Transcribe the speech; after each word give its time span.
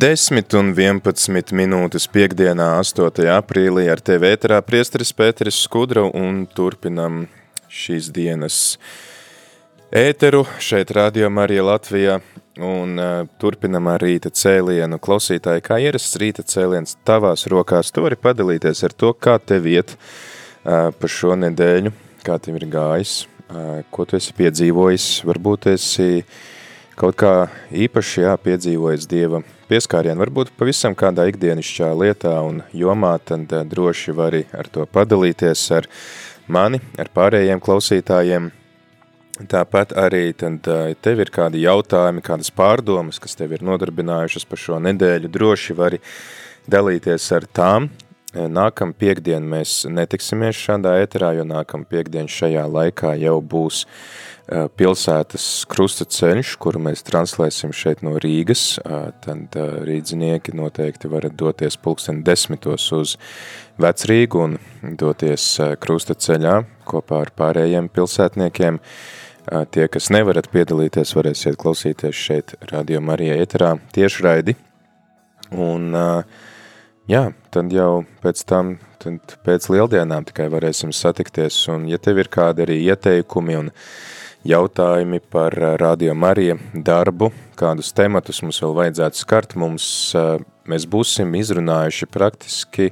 Desmit 0.00 0.54
un 0.56 0.70
11 0.72 1.50
minūtes 1.52 2.06
piekdienā, 2.08 2.70
8. 2.80 3.26
aprīlī 3.34 3.82
ar 3.92 4.00
tevi 4.00 4.30
ēterā 4.30 4.62
priesteris 4.64 5.10
Pēteris 5.12 5.58
Skudra 5.66 6.06
un 6.06 6.46
turpinam 6.56 7.26
šīs 7.68 8.08
dienas 8.14 8.78
ēteru 9.92 10.46
šeit 10.62 10.94
Radio 10.96 11.28
Marija 11.28 11.66
Latvijā 11.66 12.16
un 12.56 12.96
uh, 12.96 13.28
turpinam 13.42 13.90
ar 13.92 14.00
rīta 14.00 14.32
cēlienu. 14.32 15.02
Klausītāji, 15.04 15.66
kā 15.68 15.82
ierasts 15.84 16.16
rīta 16.22 16.46
cēliens 16.48 16.96
tavās 17.04 17.44
rokās, 17.52 17.92
tu 17.92 18.06
vari 18.06 18.16
padalīties 18.16 18.84
ar 18.88 18.96
to, 18.96 19.12
kā 19.12 19.36
tev 19.36 19.68
iet 19.68 19.98
uh, 19.98 20.88
pa 20.96 21.12
šo 21.18 21.36
nedēļu, 21.44 21.92
kā 22.24 22.40
tev 22.40 22.56
ir 22.62 22.70
gājis, 22.72 23.18
uh, 23.50 23.80
ko 23.92 24.08
tu 24.08 24.16
esi 24.16 24.32
piedzīvojis, 24.40 25.12
varbūt 25.28 25.74
esi 25.76 26.22
kaut 26.96 27.20
kā 27.20 27.34
īpaši 27.68 28.30
jā, 28.30 28.38
piedzīvojis 28.48 29.10
Dieva 29.10 29.44
pieskārienu, 29.70 30.18
varbūt 30.24 30.52
pavisam 30.58 30.96
kādā 30.98 31.28
ikdienišķā 31.30 31.90
lietā 31.94 32.34
un 32.46 32.62
jomā, 32.76 33.14
tad 33.22 33.52
eh, 33.54 33.64
droši 33.68 34.14
vari 34.16 34.42
ar 34.56 34.68
to 34.72 34.86
padalīties 34.90 35.62
ar 35.78 35.88
mani, 36.50 36.82
ar 36.98 37.10
pārējiem 37.14 37.62
klausītājiem. 37.62 38.50
Tāpat 39.50 39.94
arī 39.96 40.24
tad 40.36 40.66
eh, 40.68 40.92
tev 41.00 41.22
ir 41.24 41.32
kādi 41.32 41.62
jautājumi, 41.64 42.24
kādas 42.26 42.52
pārdomas, 42.52 43.22
kas 43.22 43.38
tev 43.38 43.54
ir 43.56 43.64
nodarbinājušas 43.66 44.46
par 44.50 44.60
šo 44.60 44.80
nedēļu, 44.84 45.30
droši 45.32 45.78
vari 45.78 46.02
dalīties 46.70 47.30
ar 47.38 47.46
tām. 47.54 47.90
Eh, 48.30 48.46
nākam 48.46 48.92
piekdien 48.94 49.42
mēs 49.42 49.84
netiksimies 49.90 50.54
šādā 50.54 51.00
eterā, 51.02 51.32
jo 51.34 51.46
nākam 51.48 51.82
piekdien 51.82 52.30
šajā 52.30 52.66
laikā 52.70 53.16
jau 53.18 53.40
būs 53.42 53.86
pilsētas 54.50 55.44
krusta 55.70 56.04
ceļš, 56.10 56.56
kuru 56.58 56.80
mēs 56.82 57.04
translēsim 57.06 57.70
šeit 57.76 58.02
no 58.02 58.16
Rīgas, 58.18 58.80
tad 59.22 59.54
rīdzinieki 59.86 60.56
noteikti 60.58 61.10
varat 61.10 61.36
doties 61.38 61.76
pulksten 61.78 62.24
desmitos 62.26 62.88
uz 62.96 63.16
Vecrīgu 63.80 64.42
un 64.42 64.56
doties 64.98 65.44
krusta 65.80 66.16
ceļā 66.18 66.56
kopā 66.88 67.22
ar 67.26 67.30
pārējiem 67.38 67.88
pilsētniekiem. 67.94 68.80
Tie, 69.70 69.86
kas 69.88 70.10
nevarat 70.12 70.50
piedalīties, 70.52 71.14
varēsiet 71.16 71.58
klausīties 71.58 72.18
šeit 72.26 72.54
Radio 72.72 73.00
Marija 73.02 73.38
eterā 73.40 73.76
tiešraidi. 73.94 74.56
Un, 75.56 75.94
jā, 77.10 77.22
tad 77.54 77.72
jau 77.74 78.04
pēc 78.22 78.44
tam, 78.48 78.76
tad 79.02 79.36
pēc 79.46 79.68
lieldienām 79.72 80.26
tikai 80.28 80.48
varēsim 80.52 80.94
satikties, 80.94 81.62
un 81.72 81.88
ja 81.90 81.98
tev 81.98 82.22
ir 82.22 82.30
kādi 82.32 82.66
arī 82.66 82.78
ieteikumi 82.86 83.58
un 83.58 83.70
jautājumi 84.46 85.20
par 85.30 85.56
eh, 85.58 85.76
Radio 85.80 86.14
Marija 86.14 86.56
darbu, 86.74 87.30
kādus 87.60 87.92
tematus 87.96 88.40
mums 88.44 88.60
vēl 88.62 88.76
vajadzētu 88.78 89.20
skart. 89.20 89.56
Mums, 89.60 89.86
eh, 90.16 90.36
mēs 90.70 90.86
būsim 90.88 91.34
izrunājuši 91.36 92.08
praktiski 92.10 92.90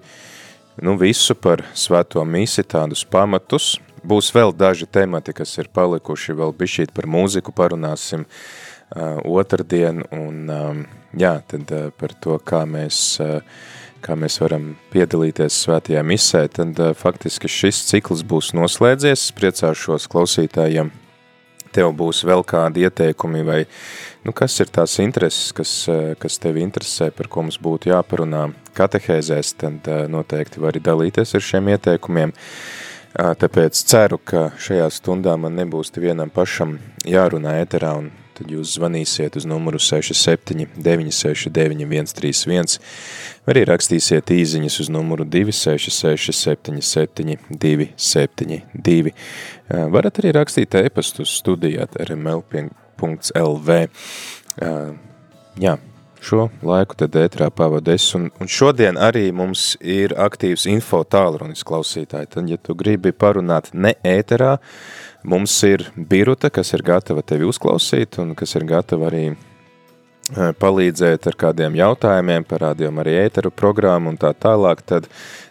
nu, 0.83 0.97
visu 1.01 1.35
par 1.35 1.65
svēto 1.75 2.25
misi, 2.25 2.63
tādus 2.63 3.05
pamatus. 3.09 3.77
Būs 4.09 4.31
vēl 4.35 4.53
daži 4.55 4.87
temati, 4.87 5.35
kas 5.35 5.57
ir 5.59 5.71
palikuši, 5.75 6.37
vēl 6.39 6.55
bišķīt 6.55 6.93
par 6.95 7.09
mūziku 7.11 7.51
parunāsim 7.53 8.23
uh, 8.23 9.19
otrdien, 9.27 10.05
un 10.15 10.53
um, 10.55 10.85
jā, 11.19 11.35
tad 11.51 11.73
uh, 11.75 11.89
par 11.99 12.15
to, 12.23 12.39
kā 12.47 12.63
mēs, 12.69 13.19
uh, 13.21 13.43
kā 14.05 14.17
mēs 14.19 14.39
varam 14.43 14.71
piedalīties 14.93 15.65
svētajā 15.65 16.05
misē, 16.07 16.47
tad 16.61 16.79
uh, 16.81 16.95
faktiski 16.97 17.51
šis 17.51 17.83
cikls 17.91 18.25
būs 18.29 18.55
noslēdzies, 18.57 19.31
priecāšos 19.39 20.09
klausītājiem 20.13 20.95
tev 21.73 21.93
būs 21.97 22.25
vēl 22.27 22.45
kādi 22.49 22.87
ieteikumi 22.87 23.45
vai 23.47 23.61
nu, 24.27 24.35
kas 24.37 24.59
ir 24.63 24.71
tās 24.73 24.99
intereses, 25.03 25.53
kas, 25.57 25.73
eh, 25.89 26.15
kas 26.19 26.39
tevi 26.43 26.65
interesē, 26.65 27.11
par 27.15 27.29
ko 27.29 27.45
mums 27.47 27.59
būtu 27.63 27.93
jāparunā 27.93 28.49
katehēzēs, 28.79 29.55
tad 29.63 29.89
eh, 29.89 30.07
noteikti 30.09 30.63
vari 30.65 30.81
dalīties 30.81 31.35
ar 31.35 31.45
šiem 31.51 31.75
ieteikumiem. 31.75 32.35
Tāpēc 33.19 33.75
ceru, 33.89 34.19
ka 34.21 34.53
šajā 34.61 34.85
stundā 34.93 35.33
man 35.41 35.57
nebūs 35.57 35.91
vienam 35.97 36.31
pašam 36.31 36.77
jārunā 37.09 37.57
eterā 37.65 37.97
un 37.99 38.13
tad 38.39 38.53
jūs 38.55 38.77
zvanīsiet 38.79 39.37
uz 39.39 39.47
numuru 39.49 39.81
67 39.83 40.69
969 40.77 41.89
131 42.09 42.79
vai 43.45 43.55
arī 43.55 43.65
rakstīsiet 43.69 44.33
īziņas 44.35 44.79
uz 44.85 44.91
numuru 44.93 45.27
266 45.29 46.35
77 46.37 47.37
272. 47.51 49.15
Varat 49.95 50.23
arī 50.23 50.35
rakstīt 50.37 50.79
e-pastu 50.79 51.27
studijāt 51.29 51.97
rml.lv. 52.09 53.79
Jā, 55.59 55.75
šo 56.23 56.49
laiku 56.63 56.99
tad 56.99 57.17
ētrā 57.19 57.49
pavades, 57.55 58.07
un, 58.19 58.29
un 58.41 58.51
šodien 58.51 58.99
arī 59.01 59.29
mums 59.35 59.73
ir 59.81 60.15
aktīvs 60.19 60.67
info 60.71 61.03
tālrunis 61.05 61.65
klausītāji, 61.67 62.31
tad, 62.35 62.51
ja 62.51 62.59
tu 62.61 62.77
gribi 62.79 63.13
parunāt 63.13 63.73
ne 63.73 63.95
ēterā, 64.07 64.57
mums 65.23 65.55
ir 65.67 65.89
Biruta, 65.97 66.51
kas 66.51 66.73
ir 66.77 66.85
gatava 66.87 67.23
tevi 67.23 67.49
uzklausīt, 67.49 68.21
un 68.23 68.35
kas 68.39 68.55
ir 68.59 68.67
gatava 68.69 69.11
arī 69.11 69.27
palīdzēt 70.35 71.27
ar 71.31 71.37
kādiem 71.41 71.77
jautājumiem, 71.79 72.45
parādījām 72.45 73.01
arī 73.01 73.15
ēteru 73.23 73.51
programmu 73.55 74.13
un 74.13 74.19
tā 74.21 74.35
tālāk, 74.37 74.83
tad 74.85 75.09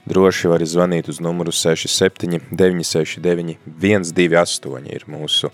droši 0.07 0.51
var 0.51 0.61
zvanīt 0.61 1.09
uz 1.09 1.19
numuru 1.23 1.51
67 1.51 2.51
969 2.51 3.57
128 3.81 4.91
ir 4.93 5.05
mūsu 5.09 5.49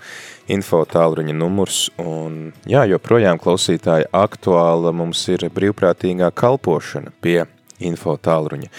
info 0.51 0.83
tālruņa 0.83 1.35
numurs. 1.37 1.85
Un 2.03 2.51
jā, 2.67 2.83
joprojām 2.91 3.39
klausītāji 3.39 4.09
aktuāla 4.11 4.91
mums 4.91 5.23
ir 5.31 5.47
brīvprātīgā 5.53 6.31
kalpošana 6.35 7.15
pie 7.23 7.45
info 7.83 8.17
tālruņa. 8.19 8.69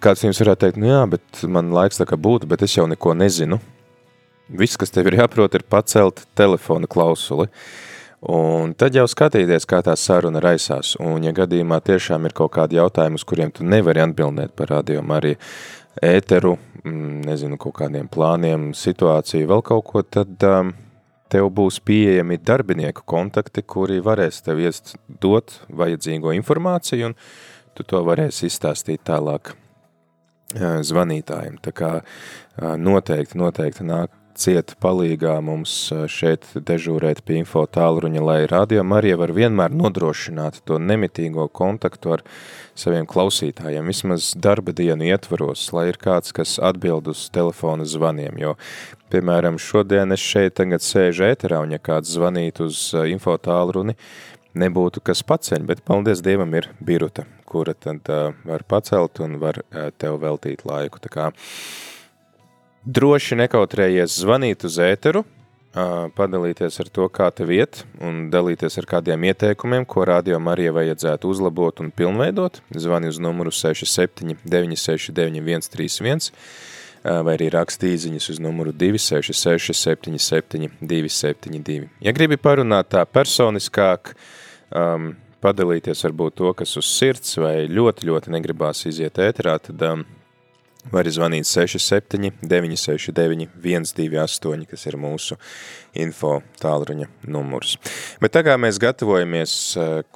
Kāds 0.00 0.24
jums 0.24 0.40
varētu 0.40 0.64
teikt, 0.64 0.80
nu 0.80 0.88
jā, 0.90 1.04
bet 1.12 1.44
man 1.44 1.74
laiks 1.76 2.00
tā 2.00 2.08
kā 2.08 2.16
būtu, 2.16 2.48
bet 2.48 2.64
es 2.64 2.76
jau 2.76 2.88
neko 2.88 3.14
nezinu. 3.20 3.60
Viss, 4.50 4.78
kas 4.80 4.90
tev 4.90 5.06
ir 5.06 5.20
jāprot, 5.20 5.54
ir 5.54 5.62
pacelt 5.70 6.24
telefona 6.34 6.88
klausuli. 6.90 7.46
Un 8.30 8.74
tad 8.76 8.96
jau 8.98 9.06
skatīties, 9.08 9.64
kā 9.68 9.78
tā 9.86 9.94
saruna 9.96 10.42
raisās. 10.44 10.92
Un, 11.00 11.22
ja 11.24 11.32
gadījumā 11.36 11.78
tiešām 11.86 12.26
ir 12.28 12.34
kaut 12.36 12.52
kādi 12.58 12.76
jautājumi, 12.76 13.16
uz 13.16 13.24
kuriem 13.24 13.52
tu 13.54 13.64
nevari 13.64 14.02
atbildēt 14.02 14.52
par 14.58 14.74
rādījumu 14.74 15.16
arī 15.16 15.36
ēteru, 16.04 16.56
mm, 16.82 17.22
nezinu, 17.30 17.56
kaut 17.62 17.78
kādiem 17.78 18.10
plāniem, 18.12 18.70
situāciju, 18.76 19.48
vēl 19.54 19.64
kaut 19.70 19.86
ko, 19.88 20.02
tad 20.02 20.44
um, 20.44 20.74
tev 21.32 21.48
būs 21.54 21.80
pieejami 21.86 22.42
darbinieku 22.42 23.06
kontakti, 23.08 23.62
kuri 23.62 24.02
varēs 24.04 24.42
tev 24.44 24.60
iest 24.66 24.96
dot 25.22 25.60
vajadzīgo 25.70 26.34
informāciju, 26.36 27.12
un 27.12 27.18
tu 27.78 27.86
to 27.88 28.02
varēsi 28.04 28.50
izstāstīt 28.50 29.06
tālāk 29.08 29.54
uh, 29.54 30.80
zvanītājiem. 30.84 31.60
Tā 31.64 31.72
kā 31.72 31.92
uh, 32.02 32.74
noteikti, 32.76 33.40
noteikti 33.40 33.88
nāk 33.88 34.19
cieta 34.40 34.76
palīgā 34.80 35.34
mums 35.44 35.72
šeit 36.08 36.46
dežūrēt 36.56 37.20
pie 37.26 37.40
info 37.42 37.66
tālruņa, 37.68 38.22
lai 38.24 38.38
radio 38.48 38.84
Marija 38.86 39.18
var 39.20 39.34
vienmēr 39.36 39.74
nodrošināt 39.76 40.62
to 40.68 40.78
nemitīgo 40.80 41.46
kontaktu 41.52 42.14
ar 42.16 42.24
saviem 42.78 43.08
klausītājiem, 43.10 43.90
vismaz 43.92 44.32
darba 44.40 44.72
dienu 44.76 45.10
ietvaros, 45.10 45.66
lai 45.76 45.90
ir 45.90 46.00
kāds, 46.00 46.32
kas 46.36 46.56
atbild 46.70 47.10
uz 47.12 47.26
telefona 47.34 47.84
zvaniem, 47.84 48.40
jo, 48.40 48.54
piemēram, 49.12 49.60
šodien 49.60 50.16
es 50.16 50.24
šeit 50.24 50.56
tagad 50.60 50.84
sēžu 50.84 51.28
ēterā, 51.28 51.60
un 51.66 51.76
ja 51.76 51.82
kāds 51.82 52.16
zvanīt 52.16 52.62
uz 52.64 52.88
info 53.12 53.36
tālruni, 53.36 53.98
nebūtu 54.56 55.04
kas 55.04 55.22
paceļ, 55.26 55.68
bet 55.68 55.84
paldies 55.86 56.24
Dievam 56.24 56.56
ir 56.56 56.70
biruta, 56.80 57.26
kura 57.50 57.74
tad 57.74 58.08
uh, 58.10 58.32
var 58.46 58.64
pacelt 58.66 59.20
un 59.22 59.38
var 59.42 59.60
uh, 59.62 59.90
tev 59.98 60.18
veltīt 60.22 60.64
laiku. 60.66 61.02
Tā 61.02 61.12
kā 61.12 61.30
Droši 62.80 63.36
nekautrējies 63.36 64.14
zvanīt 64.22 64.64
uz 64.64 64.78
ēteru, 64.80 65.20
padalīties 66.16 66.80
ar 66.80 66.88
to, 66.88 67.04
kā 67.12 67.28
tev 67.36 67.52
iet, 67.52 67.82
un 68.00 68.30
dalīties 68.32 68.78
ar 68.80 68.86
kādiem 68.88 69.26
ieteikumiem, 69.28 69.84
ko 69.84 70.06
Radio 70.08 70.38
Marija 70.40 70.72
vajadzētu 70.72 71.28
uzlabot 71.28 71.82
un 71.84 71.90
pilnveidot. 71.92 72.62
Zvani 72.72 73.10
uz 73.12 73.18
numuru 73.20 73.52
67 73.52 74.40
969 74.48 75.68
131, 75.68 76.30
vai 77.04 77.34
arī 77.36 77.50
raksti 77.52 77.92
īziņas 77.94 78.30
uz 78.32 78.40
numuru 78.40 78.72
266 78.72 79.76
77 79.76 80.70
272. 80.80 81.90
Ja 82.00 82.14
gribi 82.16 82.40
parunāt 82.40 82.88
tā 82.96 83.04
personiskāk, 83.04 84.14
um, 84.72 85.12
padalīties 85.44 86.00
varbūt 86.08 86.38
to, 86.40 86.54
kas 86.56 86.72
uz 86.80 86.88
sirds, 86.88 87.36
vai 87.40 87.68
ļoti, 87.68 88.08
ļoti 88.08 88.32
negribās 88.32 88.86
iziet 88.88 89.20
ēterā, 89.20 89.58
tad 89.68 89.84
um, 89.84 90.06
var 90.92 91.08
zvanīt 91.12 91.48
67 91.48 92.30
969 92.40 93.48
128, 93.60 94.66
kas 94.70 94.86
ir 94.88 94.96
mūsu 95.00 95.36
info 95.92 96.38
tālruņa 96.62 97.08
numurs. 97.28 97.76
Bet 98.22 98.34
tā 98.36 98.44
kā 98.46 98.56
mēs 98.60 98.80
gatavojamies 98.82 99.56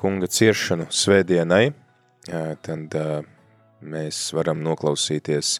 kunga 0.01 0.31
ciešanu 0.31 0.89
svētdienai, 0.95 1.67
tad 2.65 2.97
mēs 3.85 4.31
varam 4.37 4.63
noklausīties 4.65 5.59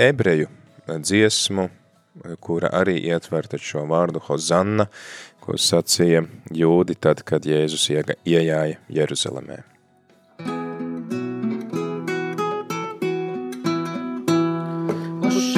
ebreju 0.00 0.50
dziesmu, 0.90 1.68
kura 2.42 2.72
arī 2.74 2.98
ietver 3.06 3.46
šo 3.62 3.84
vārdu 3.88 4.22
Hozanna, 4.26 4.88
ko 5.40 5.54
sacīja 5.54 6.24
jūdi 6.52 6.96
tad, 6.98 7.22
kad 7.22 7.46
Jēzus 7.46 7.86
iejāja 7.90 8.80
Jeruzalemē. 8.90 9.62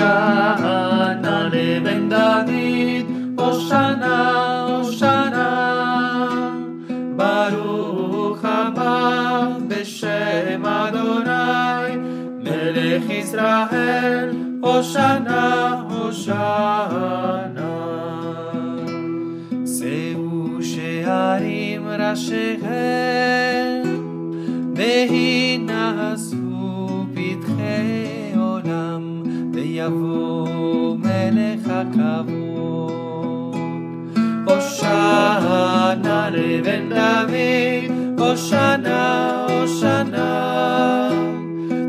Hoshana 0.03 1.51
Leben 1.53 2.09
David, 2.09 3.07
Hoshana, 3.37 4.17
Baruch 7.17 8.43
haba 8.43 8.95
B'Shem 9.69 10.65
Adonai, 10.65 11.97
Melech 12.43 13.11
Israel, 13.11 14.29
Hoshana, 14.61 15.43
Hoshana. 15.89 17.71
Seu 19.65 20.25
Shearim 20.71 21.85
Rashehem, 22.01 23.85
Behinasu. 24.75 26.42
ויבוא 29.82 30.98
מלך 30.98 31.68
הכבוד. 31.70 33.56
הושענה 34.48 36.30
לבן 36.30 36.90
דוד, 36.90 38.20
הושענה, 38.20 39.46
הושענה. 39.50 41.10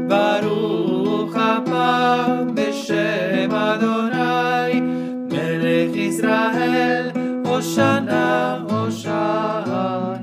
ברוך 0.09 1.37
הבא 1.37 2.27
בשם 2.55 3.51
אדוני, 3.55 4.81
מלך 5.31 5.97
ישראל, 5.97 7.11
הושענה, 7.45 8.59
הושענה. 8.71 10.22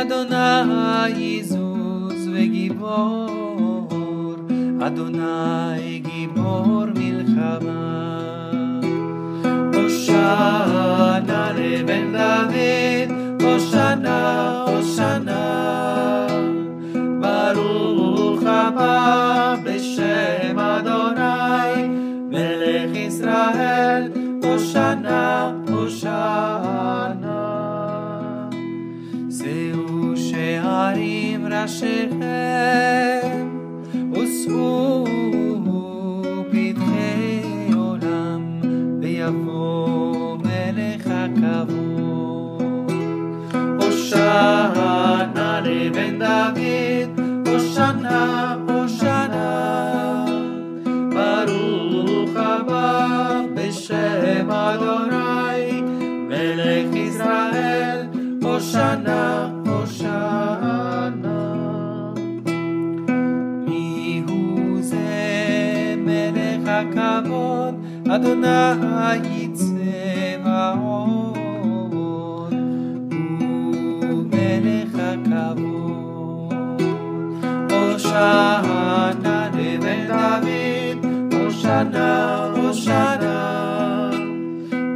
Adonai 0.00 1.12
Isus 1.40 2.20
veGibor, 2.32 3.84
Adonai 4.80 6.00
Gibor 6.00 6.86
milchama. 6.96 7.82
Hoshana 9.74 11.42
leben 11.54 12.06
David, 12.16 13.08
Hoshana, 13.44 14.18
Hoshana. 14.68 15.42
Baruch 17.20 18.42
haba 18.48 19.60
b'shem 19.62 20.58
Adonai, 20.58 21.74
Melech 22.32 22.96
Israel, 22.96 24.02
Hoshana, 24.40 25.20
Hoshana. 25.68 26.69
שערים 31.69 31.69
ראשיכם, 31.69 33.47
ושאו 34.11 35.05
פתחי 36.51 37.73
עולם, 37.75 38.59
ויבוא 39.01 40.37
מלך 40.37 41.07
הכבוד. 41.07 42.91
הושענה 43.81 45.61
לבן 45.63 46.19
דוד, 46.19 47.19
הושענה, 47.47 48.55
הושענה. 48.67 50.25
ברוך 51.13 52.35
הבא 52.35 53.41
בשם 53.55 54.51
אדוני, 54.51 55.81
מלך 56.27 56.95
ישראל, 56.95 58.05
הושענה, 58.41 59.49
אדוני 68.09 69.47
צבאות. 69.53 71.35
הוא 74.01 74.23
מלך 74.31 74.95
הכבוד. 74.95 76.81
הושענה 77.71 79.49
לבן 79.53 80.07
דוד, 80.07 81.05
הושענה, 81.33 82.45
הושענה. 82.55 83.65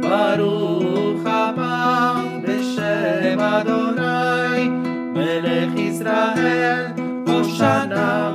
ברוך 0.02 1.26
הבא 1.26 2.14
בשם 2.42 3.40
אדוני, 3.40 4.68
מלך 5.14 5.76
ישראל, 5.76 6.86
הושענה, 7.26 8.34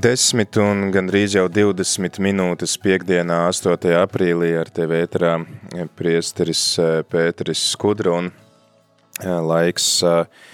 Desmit 0.00 0.56
un 0.56 0.86
gandrīz 0.94 1.34
jau 1.34 1.42
20 1.50 2.20
minūtes 2.24 2.76
piekdienā 2.80 3.40
8. 3.50 3.90
aprīlī 3.98 4.52
ar 4.56 4.70
tevi 4.72 4.96
ēterā 5.02 5.32
priesteris 5.98 6.62
eh, 6.80 7.00
Pēteris 7.04 7.64
Skudra 7.74 8.14
un 8.16 8.30
eh, 8.30 9.34
laiks 9.50 9.88
eh, 10.06 10.46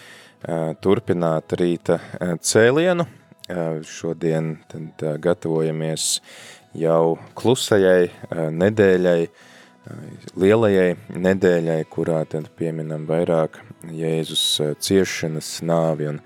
turpināt 0.82 1.54
rīta 1.60 2.00
cēlienu. 2.42 3.06
Šodien 3.86 4.50
tad 4.72 5.04
gatavojamies 5.22 6.08
jau 6.74 7.14
klusajai 7.38 8.10
nedēļai, 8.56 9.20
lielajai 10.42 10.90
nedēļai, 11.28 11.80
kurā 11.92 12.24
tad 12.30 12.50
pieminam 12.58 13.06
vairāk 13.06 13.60
Jēzus 13.94 14.46
ciešanas 14.82 15.56
nāvi 15.66 16.10
un 16.14 16.22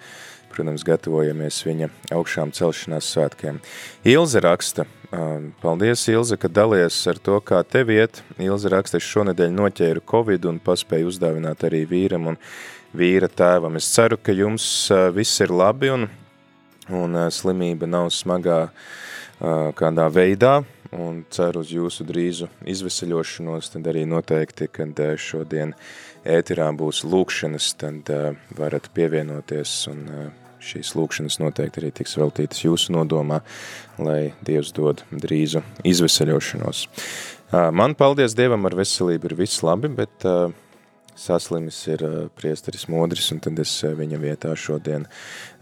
protams, 0.52 0.84
gatavojamies 0.86 1.60
viņa 1.66 1.90
augšām 2.16 2.54
celšanās 2.56 3.12
svētkiem. 3.14 3.60
Ilze 4.04 4.42
raksta, 4.44 4.86
Paldies, 5.60 6.04
Ilze, 6.08 6.36
ka 6.38 6.46
dalies 6.46 6.94
ar 7.10 7.18
to, 7.18 7.40
kā 7.42 7.64
tev 7.66 7.88
iet. 7.90 8.20
Ilze 8.38 8.70
raksta, 8.70 9.00
es 9.00 9.08
šonedēļ 9.10 9.50
noķēru 9.56 10.04
Covid 10.06 10.46
un 10.46 10.60
paspēju 10.62 11.10
uzdāvināt 11.10 11.64
arī 11.66 11.82
vīram 11.90 12.28
un 12.30 12.38
vīra 12.94 13.26
tēvam. 13.26 13.74
Es 13.80 13.90
ceru, 13.90 14.20
ka 14.22 14.30
jums 14.30 14.64
viss 15.16 15.42
ir 15.42 15.50
labi 15.50 15.90
un, 15.90 16.06
un 16.94 17.18
slimība 17.34 17.90
nav 17.90 18.12
smagā 18.14 18.68
kādā 19.74 20.06
veidā 20.14 20.60
un 20.94 21.24
ceru 21.30 21.64
uz 21.64 21.72
jūsu 21.74 22.06
drīzu 22.06 22.46
izveseļošanos, 22.70 23.72
tad 23.74 23.90
arī 23.90 24.04
noteikti, 24.06 24.68
kad 24.70 24.94
šodien 25.18 25.74
ētirā 26.22 26.70
būs 26.76 27.02
lūkšanas, 27.02 27.72
tad 27.82 28.14
varat 28.58 28.90
pievienoties 28.94 29.74
un 29.90 30.06
šīs 30.60 30.94
lūkšanas 30.98 31.40
noteikti 31.42 31.82
arī 31.82 31.90
tiks 31.96 32.16
veltītas 32.20 32.64
jūsu 32.64 32.94
nodomā, 32.94 33.40
lai 33.98 34.32
Dievs 34.46 34.72
dod 34.76 35.04
drīzu 35.10 35.64
izveseļošanos. 35.88 36.86
Man, 37.50 37.96
paldies 37.98 38.36
Dievam, 38.38 38.66
ar 38.68 38.76
veselību 38.78 39.30
ir 39.30 39.38
viss 39.40 39.64
labi, 39.66 39.90
bet 39.90 40.26
saslimis 41.20 41.78
ir 41.90 42.04
priesteris 42.38 42.86
Modris, 42.88 43.30
un 43.34 43.40
tad 43.44 43.58
es 43.60 43.72
viņa 43.82 44.20
vietā 44.22 44.52
šodien 44.56 45.08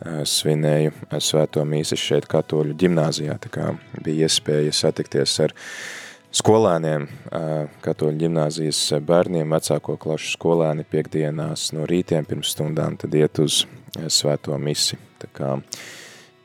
svinēju 0.04 0.92
svēto 1.24 1.64
mīsas 1.66 2.02
šeit 2.02 2.28
katoļu 2.30 2.76
ģimnāzijā, 2.78 3.38
tā 3.42 3.50
kā 3.54 3.72
bija 4.04 4.28
iespēja 4.28 4.74
satikties 4.76 5.38
ar 5.46 5.56
skolēniem, 6.38 7.08
katoļu 7.82 8.20
ģimnāzijas 8.20 8.82
bērniem, 9.08 9.48
vecāko 9.56 9.96
klašu 10.00 10.34
skolēni 10.36 10.84
piekdienās 10.86 11.70
no 11.74 11.88
rītiem 11.88 12.28
pirms 12.28 12.52
stundām, 12.52 13.00
tad 13.00 13.16
iet 13.16 13.40
uz 13.42 13.62
svēto 14.12 14.56
misi. 14.60 14.98
Tā 15.18 15.30
kā, 15.34 15.54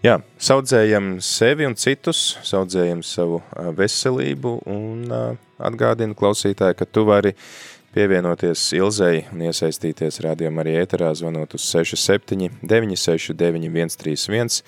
jā, 0.05 0.17
saudzējam 0.37 1.17
sevi 1.23 1.67
un 1.69 1.77
citus, 1.79 2.37
saudzējam 2.45 3.03
savu 3.05 3.41
veselību 3.77 4.57
un 4.71 5.13
atgādinu 5.63 6.17
klausītāji, 6.17 6.79
ka 6.79 6.89
tu 6.89 7.05
vari 7.07 7.35
pievienoties 7.93 8.65
Ilzei 8.73 9.23
un 9.33 9.43
iesaistīties 9.45 10.19
rādījumā 10.25 10.63
arī 10.63 10.75
ēterā, 10.81 11.11
zvanot 11.17 11.53
uz 11.57 11.65
67 11.69 12.49
969 12.65 13.69
131, 13.69 14.61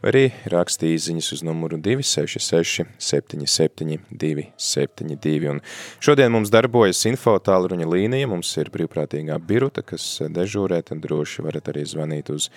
vai 0.00 0.10
arī 0.12 0.22
rakstī 0.52 0.94
īziņas 0.94 1.28
uz 1.36 1.42
numuru 1.44 1.76
266 1.80 2.88
77 2.96 4.00
272. 4.10 5.52
Un 5.52 5.62
šodien 6.00 6.32
mums 6.32 6.52
darbojas 6.52 7.04
info 7.10 7.36
tālruņa 7.36 7.88
līnija, 7.90 8.30
mums 8.30 8.52
ir 8.60 8.72
brīvprātīgā 8.72 9.36
biruta, 9.44 9.84
kas 9.84 10.06
dežūrē, 10.32 10.80
tad 10.88 11.04
droši 11.04 11.44
varat 11.46 11.72
arī 11.72 11.84
zvanīt 11.88 12.32
uz 12.32 12.48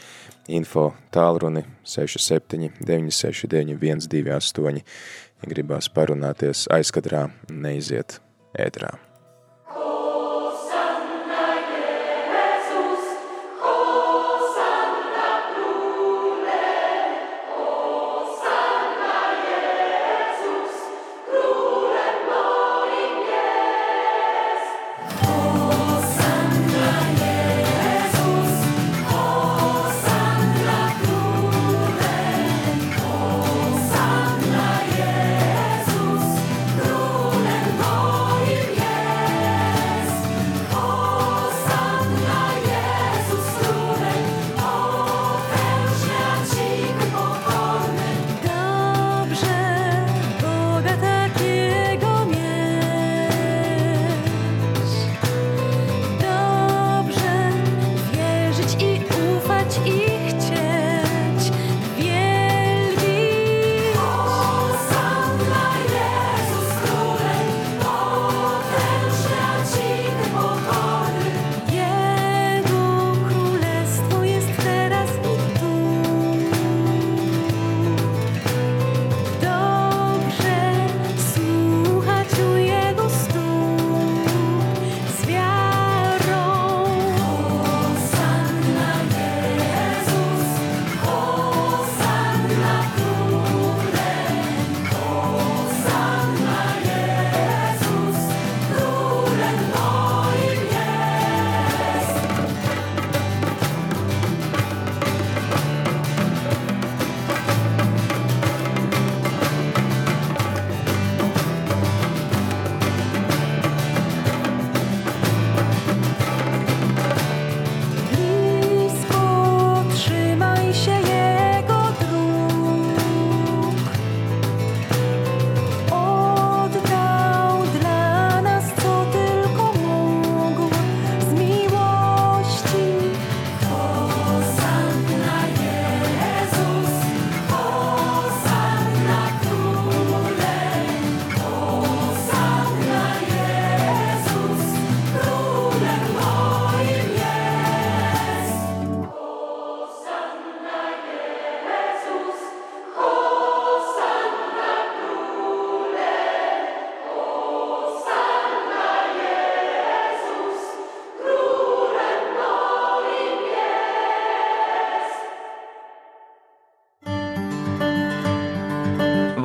info 0.47 0.91
tālruni 1.13 1.65
67 1.83 2.71
969 2.79 4.07
128, 4.07 4.83
ja 5.43 5.55
gribās 5.55 5.91
parunāties 5.91 6.69
aizkadrā, 6.71 7.27
neiziet 7.51 8.21
ētrā. 8.55 8.95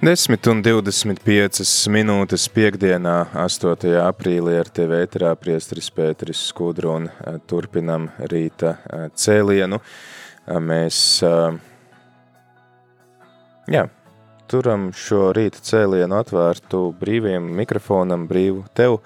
10 0.00 0.46
un 0.48 0.62
25 0.64 1.90
minūtes 1.92 2.46
piekdienā, 2.54 3.34
8. 3.36 3.90
aprīlī 4.00 4.54
ar 4.56 4.70
tevi 4.72 4.96
ēterā 4.96 5.34
priestris 5.36 5.90
Pēteris 5.92 6.40
Skudru 6.48 6.94
un 6.94 7.08
turpinam 7.44 8.06
rīta 8.32 8.78
cēlienu. 9.12 9.76
Mēs, 10.64 11.02
jā, 13.68 13.84
turam 14.48 14.88
šo 14.96 15.34
rīta 15.36 15.60
cēlienu 15.68 16.16
atvērtu 16.22 16.86
brīviem 16.96 17.52
mikrofonam, 17.60 18.24
brīvu 18.30 18.64
tev. 18.72 19.02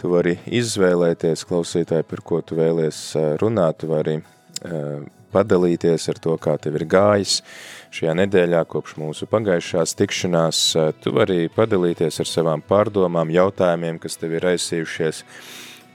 Tu 0.00 0.16
vari 0.16 0.38
izvēlēties 0.48 1.44
klausītāji, 1.44 2.08
par 2.08 2.24
ko 2.24 2.40
tu 2.40 2.56
vēlies 2.56 3.10
runāt, 3.36 3.84
tu 3.84 3.92
vari 3.92 4.22
padalīties 5.32 6.08
ar 6.12 6.20
to, 6.22 6.36
kā 6.40 6.54
tev 6.60 6.76
ir 6.78 6.86
gājis 6.90 7.40
šajā 7.92 8.14
nedēļā 8.22 8.62
kopš 8.70 8.96
mūsu 9.00 9.28
pagājušās 9.30 9.96
tikšanās. 9.98 10.62
Tu 11.02 11.12
vari 11.12 11.46
padalīties 11.52 12.22
ar 12.22 12.28
savām 12.28 12.64
pārdomām, 12.64 13.32
jautājumiem, 13.32 14.00
kas 14.02 14.16
tev 14.20 14.36
ir 14.38 14.48
aizsījušies. 14.52 15.22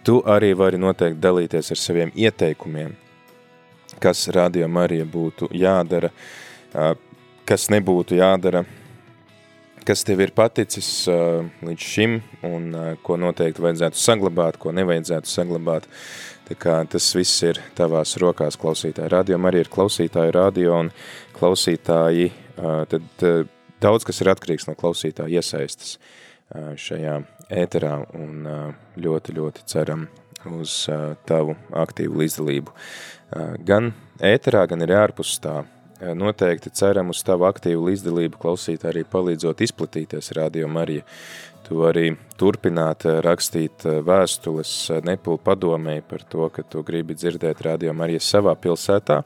Tu 0.08 0.18
arī 0.30 0.54
vari 0.56 0.80
noteikti 0.80 1.22
dalīties 1.24 1.74
ar 1.74 1.82
saviem 1.82 2.14
ieteikumiem, 2.16 2.94
kas 4.04 4.28
Radio 4.36 4.70
Marija 4.72 5.08
būtu 5.10 5.50
jādara, 5.58 6.14
kas 7.48 7.68
nebūtu 7.74 8.20
jādara, 8.20 8.64
kas 9.88 10.04
tev 10.08 10.22
ir 10.24 10.34
paticis 10.36 11.08
līdz 11.08 11.90
šim 11.92 12.18
un 12.48 12.72
ko 13.04 13.18
noteikti 13.20 13.64
vajadzētu 13.64 14.00
saglabāt, 14.00 14.60
ko 14.62 14.74
nevajadzētu 14.76 15.32
saglabāt. 15.32 15.88
Tā 16.48 16.56
kā 16.56 16.78
tas 16.88 17.06
viss 17.16 17.44
ir 17.44 17.60
tavās 17.76 18.16
rokās 18.22 18.56
klausītāji. 18.60 19.12
Radio 19.12 19.40
arī 19.50 19.66
ir 19.66 19.72
klausītāji 19.72 20.32
radio 20.32 20.78
un 20.80 20.92
klausītāji, 21.36 22.30
tad 22.94 23.26
daudz 23.84 24.08
kas 24.08 24.22
ir 24.24 24.32
atkarīgs 24.32 24.70
no 24.70 24.78
klausītāja 24.80 25.42
iesaistas 25.42 25.98
šajā 26.80 27.18
ēterā 27.52 27.98
un 28.16 28.48
ļoti, 28.96 29.36
ļoti 29.36 29.66
ceram 29.68 30.08
uz 30.56 30.86
tavu 31.28 31.58
aktīvu 31.76 32.22
līdzdalību. 32.24 32.76
Gan 33.68 33.92
ēterā, 34.24 34.64
gan 34.72 34.88
arī 34.88 34.96
ārpus 35.02 35.36
tā. 35.44 35.66
Noteikti 35.98 36.70
ceram 36.78 37.10
uz 37.10 37.24
tavu 37.26 37.48
aktīvu 37.50 37.90
līdzdalību 37.90 38.38
klausīt 38.40 38.84
arī 38.86 39.02
palīdzot 39.10 39.64
izplatīties 39.66 40.30
Radio 40.38 40.70
Marija 40.70 41.04
Tu 41.68 41.82
arī 41.84 42.14
turpināt 42.40 43.04
eh, 43.08 43.18
rakstīt 43.24 43.84
eh, 43.88 44.00
vēstules 44.06 44.74
eh, 44.94 45.02
Nepulu 45.04 45.40
padomēji 45.44 46.06
par 46.08 46.24
to, 46.32 46.48
ka 46.54 46.64
tu 46.64 46.84
gribi 46.88 47.18
dzirdēt 47.18 47.64
radio 47.68 47.96
Marijas 47.98 48.30
savā 48.36 48.56
pilsētā. 48.56 49.24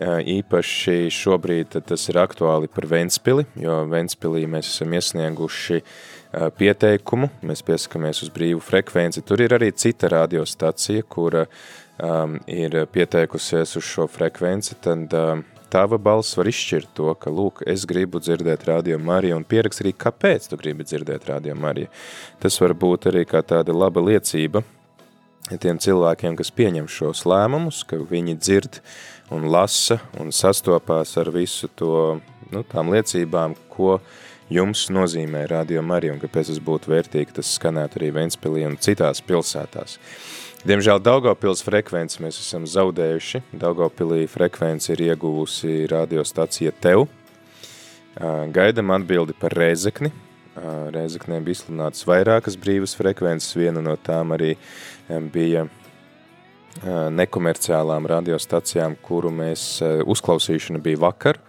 Īpaši 0.00 1.10
šobrīd 1.12 1.74
tas 1.84 2.06
ir 2.08 2.16
aktuāli 2.22 2.70
par 2.72 2.86
Ventspili, 2.88 3.44
jo 3.60 3.74
Ventspilī 3.90 4.46
mēs 4.48 4.70
esam 4.70 4.94
iesnieguši 4.96 5.80
pieteikumu, 6.56 7.28
mēs 7.44 7.60
piesakamies 7.66 8.22
uz 8.24 8.30
brīvu 8.32 8.62
frekvenci. 8.64 9.20
Tur 9.28 9.42
ir 9.44 9.52
arī 9.58 9.68
cita 9.76 10.08
radiostacija, 10.08 11.04
kura 11.04 11.42
um, 11.44 12.38
ir 12.48 12.78
pieteikusies 12.94 13.76
uz 13.76 13.90
šo 13.90 14.06
frekvenci, 14.08 14.78
tad 14.80 15.18
um, 15.20 15.44
tava 15.70 15.98
balss 15.98 16.36
var 16.38 16.50
izšķirt 16.50 16.90
to, 16.98 17.12
ka, 17.20 17.30
lūk, 17.34 17.62
es 17.68 17.86
gribu 17.88 18.20
dzirdēt 18.22 18.66
Radio 18.68 18.98
Mariju 18.98 19.38
un 19.38 19.46
pierakst 19.46 19.84
arī, 19.84 19.94
kāpēc 19.94 20.50
tu 20.50 20.58
gribi 20.60 20.86
dzirdēt 20.86 21.28
Radio 21.30 21.54
Mariju. 21.58 21.90
Tas 22.42 22.58
var 22.62 22.74
būt 22.74 23.10
arī 23.12 23.24
kā 23.28 23.42
tāda 23.46 23.74
laba 23.76 24.02
liecība 24.04 24.64
tiem 25.60 25.80
cilvēkiem, 25.82 26.36
kas 26.38 26.52
pieņem 26.54 26.88
šos 26.90 27.24
lēmumus, 27.26 27.82
ka 27.88 27.98
viņi 28.10 28.36
dzird 28.38 28.80
un 29.34 29.48
lasa 29.50 30.00
un 30.20 30.34
sastopās 30.34 31.16
ar 31.20 31.30
visu 31.34 31.70
to, 31.78 32.20
nu, 32.50 32.62
tām 32.70 32.92
liecībām, 32.94 33.56
ko 33.72 33.98
jums 34.50 34.88
nozīmē 34.90 35.46
Radio 35.50 35.82
Marija 35.86 36.14
un 36.14 36.20
kāpēc 36.22 36.50
tas 36.50 36.60
būtu 36.62 36.90
vērtīgi, 36.92 37.38
tas 37.38 37.54
skanētu 37.56 38.00
arī 38.00 38.12
Ventspilī 38.18 38.66
un 38.68 38.78
citās 38.82 39.22
pilsētās. 39.26 39.98
Diemžēl 40.60 40.98
Daugavpils 41.00 41.62
frekvenci 41.64 42.18
mēs 42.20 42.36
esam 42.42 42.66
zaudējuši. 42.68 43.38
Daugavpilī 43.56 44.26
frekvenci 44.28 44.90
ir 44.92 45.00
ieguvusi 45.06 45.86
radiostacija 45.88 46.74
Tev. 46.84 47.06
Gaidam 48.52 48.92
atbildi 48.92 49.32
par 49.40 49.56
Rēzekni. 49.56 50.10
Rēzeknē 50.92 51.38
bija 51.40 51.56
izsludinātas 51.56 52.04
vairākas 52.04 52.58
brīvas 52.60 52.92
frekvences. 52.98 53.56
Viena 53.56 53.80
no 53.80 53.94
tām 54.04 54.34
arī 54.36 54.50
bija 55.32 55.64
nekomerciālām 57.16 58.10
radiostacijām, 58.12 58.98
kuru 59.00 59.32
mēs 59.32 59.64
uzklausīšana 59.80 60.82
bija 60.84 61.00
vakar. 61.06 61.40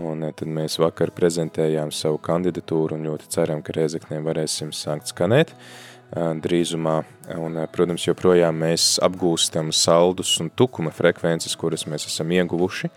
Un 0.00 0.24
tad 0.32 0.48
mēs 0.48 0.78
vakar 0.80 1.12
prezentējām 1.12 1.92
savu 1.92 2.16
kandidatūru 2.24 2.96
un 2.96 3.04
ļoti 3.10 3.28
ceram, 3.36 3.60
ka 3.60 3.76
Rēzeknē 3.76 4.24
varēsim 4.24 4.72
sākt 4.72 5.12
skanēt. 5.12 5.52
Uh, 5.52 5.87
drīzumā. 6.14 6.98
Un, 7.36 7.58
protams, 7.72 8.06
joprojām 8.06 8.62
mēs 8.64 8.96
apgūstam 9.04 9.72
saldus 9.76 10.38
un 10.42 10.48
tukuma 10.56 10.92
frekvences, 10.94 11.56
kuras 11.60 11.84
mēs 11.90 12.08
esam 12.08 12.32
ieguvuši, 12.32 12.88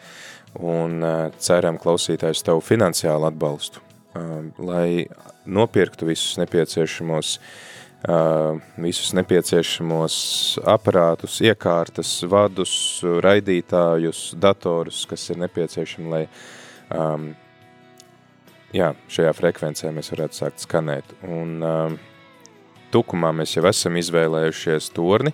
un 0.64 1.04
ceram 1.40 1.80
klausītājus 1.82 2.46
tavu 2.48 2.64
finansiālu 2.64 3.28
atbalstu, 3.28 3.84
lai 4.60 5.06
nopirktu 5.46 6.08
visus 6.08 6.40
nepieciešamos 6.40 7.38
visus 8.82 9.12
nepieciešamos 9.14 10.16
aparātus, 10.66 11.38
iekārtas, 11.46 12.16
vadus, 12.26 12.74
raidītājus, 13.22 14.32
datorus, 14.42 15.04
kas 15.06 15.30
ir 15.30 15.38
nepieciešami, 15.44 16.10
lai 16.10 16.24
um, 16.98 17.28
jā, 18.74 18.96
šajā 19.06 19.36
frekvencē 19.38 19.94
mēs 19.94 20.10
varētu 20.16 20.40
sākt 20.40 20.66
skanēt. 20.66 21.14
Un, 21.30 21.62
um, 21.62 22.00
tukumā 22.92 23.32
mēs 23.36 23.56
jau 23.56 23.66
esam 23.70 23.98
izvēlējušies 24.00 24.92
torni. 24.96 25.34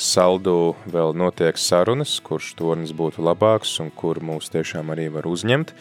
Saldu 0.00 0.72
vēl 0.88 1.12
notiek 1.16 1.58
sarunas, 1.60 2.14
kurš 2.24 2.54
tornis 2.56 2.94
būtu 2.96 3.24
labāks 3.24 3.74
un 3.84 3.90
kur 3.92 4.22
mūs 4.24 4.48
tiešām 4.54 4.92
arī 4.94 5.10
var 5.12 5.28
uzņemt. 5.28 5.74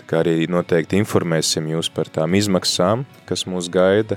Tā 0.00 0.08
kā 0.08 0.22
arī 0.22 0.46
noteikti 0.48 0.96
informēsim 1.00 1.68
jūs 1.74 1.90
par 1.92 2.08
tām 2.12 2.36
izmaksām, 2.38 3.04
kas 3.28 3.44
mūs 3.48 3.68
gaida. 3.72 4.16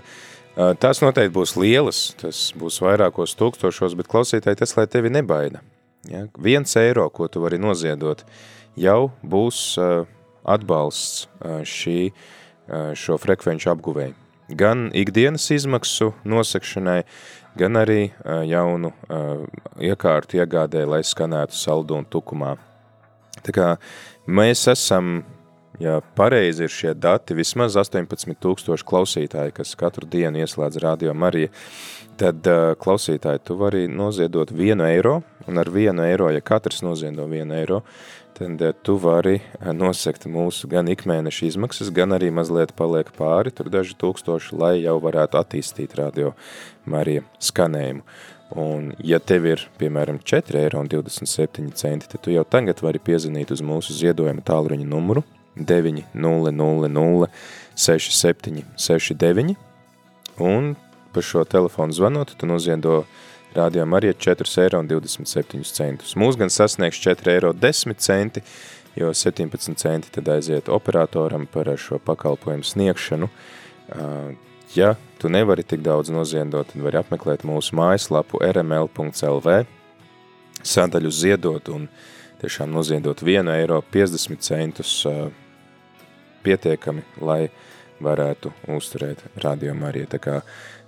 Tās 0.55 1.03
noteikti 1.03 1.35
būs 1.35 1.57
lielas, 1.59 2.03
tas 2.21 2.39
būs 2.57 2.79
vairākos 2.81 3.35
tūkstošos, 3.39 3.97
bet 3.99 4.07
klausītāji 4.11 4.61
tas, 4.63 4.75
lai 4.79 4.87
tevi 4.91 5.11
nebaida. 5.13 5.61
Ja? 6.07 6.23
Viens 6.39 6.75
eiro, 6.79 7.09
ko 7.11 7.27
tu 7.27 7.43
vari 7.43 7.59
noziedot, 7.61 8.23
jau 8.79 9.11
būs 9.21 9.75
atbalsts 10.47 11.27
šī, 11.67 11.99
šo 12.95 13.19
frekvenču 13.21 13.75
apguvēju 13.75 14.26
gan 14.49 14.87
ikdienas 14.95 15.49
izmaksu 15.51 16.13
nosakšanai, 16.27 17.01
gan 17.57 17.79
arī 17.79 18.11
jaunu 18.47 18.93
iekārtu 19.81 20.39
iegādē, 20.39 20.85
lai 20.87 21.01
skanētu 21.03 21.57
saldu 21.57 21.97
un 21.97 22.05
tukumā. 22.05 22.55
Tā 23.43 23.53
kā 23.55 23.67
mēs 24.27 24.67
esam, 24.71 25.23
ja 25.81 25.99
pareizi 26.17 26.65
ir 26.65 26.73
šie 26.73 26.93
dati, 26.97 27.35
vismaz 27.37 27.77
18 27.77 28.37
tūkstoši 28.43 28.87
klausītāji, 28.87 29.55
kas 29.57 29.75
katru 29.79 30.07
dienu 30.09 30.41
ieslēdz 30.43 30.81
Radio 30.83 31.13
Marija, 31.17 31.51
tad 32.17 32.47
klausītāji, 32.81 33.43
tu 33.45 33.57
vari 33.59 33.85
noziedot 33.89 34.53
vienu 34.53 34.87
eiro, 34.87 35.19
un 35.47 35.61
ar 35.61 35.69
vienu 35.69 36.05
eiro, 36.05 36.31
ja 36.33 36.41
katrs 36.41 36.81
noziedo 36.85 37.27
vienu 37.29 37.57
eiro, 37.57 37.83
tad 38.37 38.61
tu 38.81 38.95
vari 39.01 39.39
eh, 39.39 39.73
nosekt 39.73 40.27
mūsu 40.29 40.69
gan 40.69 40.89
ikmēneša 40.93 41.45
izmaksas, 41.49 41.89
gan 41.93 42.13
arī 42.13 42.29
mazliet 42.33 42.75
paliek 42.77 43.09
pāri, 43.17 43.53
tur 43.55 43.71
daži 43.73 43.97
tūkstoši, 43.97 44.57
lai 44.57 44.73
jau 44.83 44.97
varētu 45.01 45.39
attīstīt 45.41 45.95
radio 45.97 46.33
Marija 46.85 47.25
skanējumu. 47.41 48.05
Un, 48.57 48.93
ja 49.03 49.19
tev 49.19 49.43
ir, 49.49 49.65
piemēram, 49.81 50.21
4,27 50.23 51.73
eiro, 51.89 52.05
tad 52.07 52.21
tu 52.23 52.31
jau 52.31 52.45
tagad 52.47 52.79
vari 52.85 53.01
piezvanīt 53.03 53.51
uz 53.51 53.59
mūsu 53.65 53.97
ziedojuma 53.97 54.45
tālruņa 54.47 54.87
numuru 54.87 55.25
900 55.57 57.27
67 57.75 58.63
69, 58.77 59.57
un 60.39 60.75
pa 61.11 61.21
šo 61.25 61.43
telefonu 61.43 61.93
zvanot, 61.97 62.37
tu 62.37 62.47
noziedo 62.47 63.01
rādījām 63.55 63.93
arī 63.97 64.11
4,27 64.13 65.61
eiro. 65.85 66.01
Mūs 66.19 66.39
gan 66.39 66.51
sasniegs 66.53 66.99
4,10 67.03 67.31
eiro, 67.33 67.53
jo 68.97 69.13
17 69.13 69.77
centi 69.77 70.11
tad 70.11 70.29
aiziet 70.33 70.69
operatoram 70.73 71.45
par 71.51 71.69
šo 71.77 71.99
pakalpojumu 72.03 72.65
sniegšanu. 72.65 73.29
Ja 74.75 74.95
tu 75.21 75.29
nevari 75.29 75.63
tik 75.63 75.81
daudz 75.85 76.09
noziedot, 76.11 76.67
tad 76.73 76.83
vari 76.83 76.99
apmeklēt 76.99 77.45
mūsu 77.47 77.77
mājaslapu 77.77 78.41
rml.lv, 78.43 79.53
sadaļu 80.67 81.11
ziedot 81.13 81.69
un 81.71 81.87
tiešām 82.41 82.73
noziedot 82.73 83.21
1 83.23 83.49
eiro 83.53 83.79
50 83.93 84.43
centus 84.43 84.99
pietiekami, 86.43 87.05
lai 87.21 87.47
varētu 88.03 88.51
uzturēt 88.75 89.23
radio 89.41 89.73
Mariju. 89.77 90.09
Tā 90.11 90.19
kā 90.21 90.41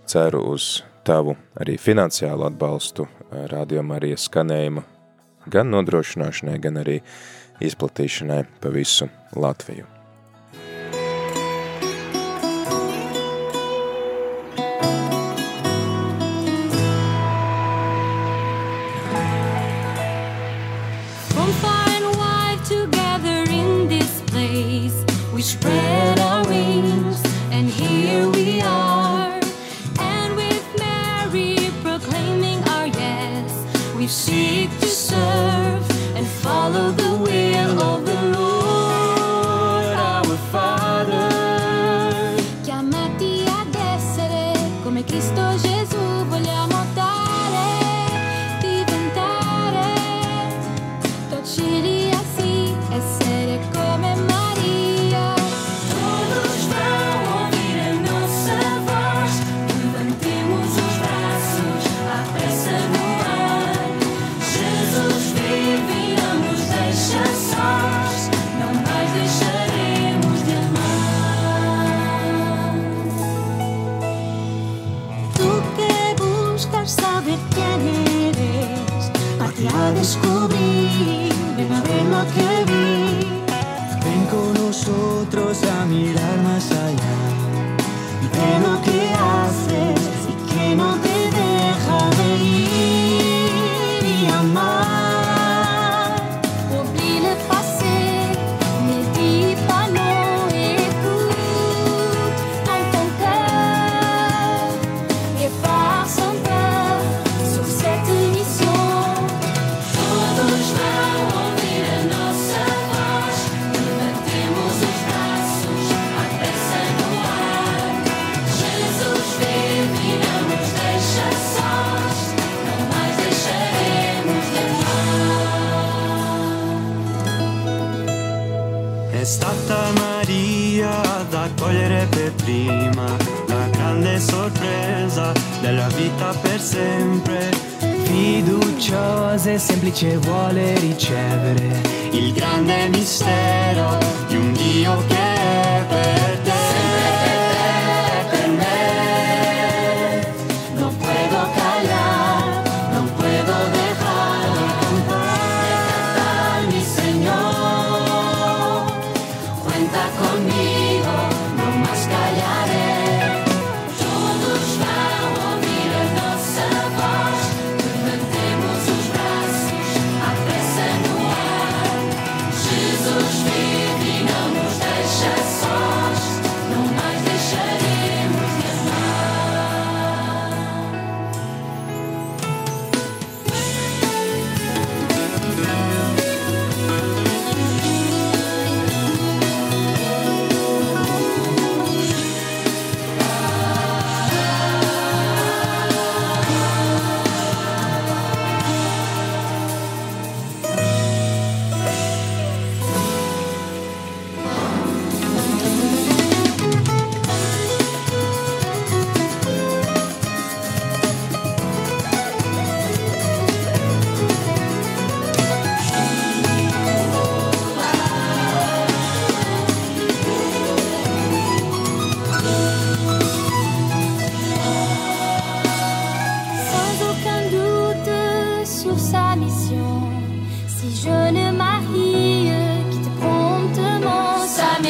ceru 0.09 0.43
uz 0.51 0.83
tavu 1.09 1.33
arī 1.57 1.73
finansiālu 1.81 2.45
atbalstu 2.45 3.07
Radio 3.49 3.81
Marijas 3.83 4.27
skanējuma 4.29 4.83
gan 5.49 5.71
nodrošināšanai, 5.73 6.59
gan 6.61 6.77
arī 6.83 6.99
izplatīšanai 7.65 8.43
pa 8.61 8.73
visu 8.73 9.09
Latviju. 9.33 9.98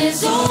is 0.09 0.23
all 0.23 0.48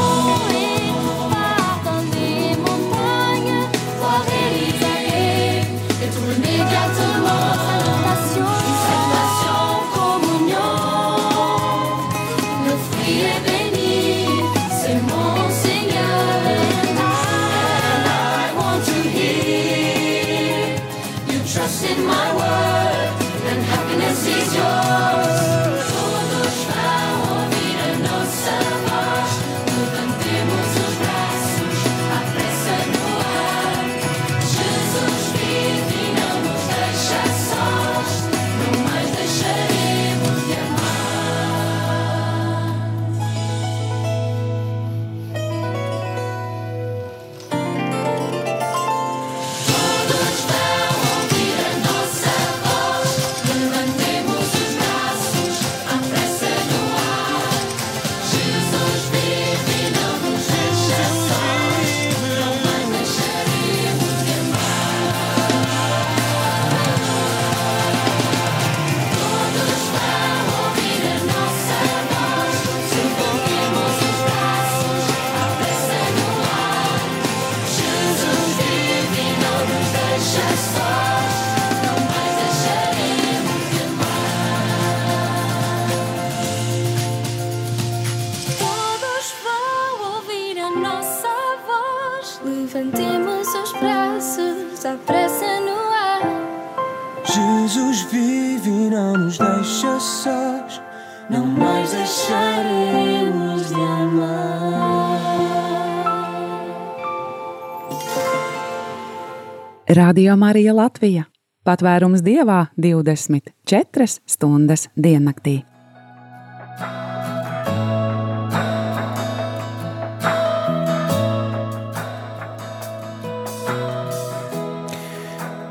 Radio 109.89 110.37
Marija 110.37 110.75
Latvija. 110.77 111.23
Patvērums 111.65 112.21
dievā 112.21 112.67
24 112.77 114.05
stundas 114.29 114.83
diennaktī. 114.93 115.63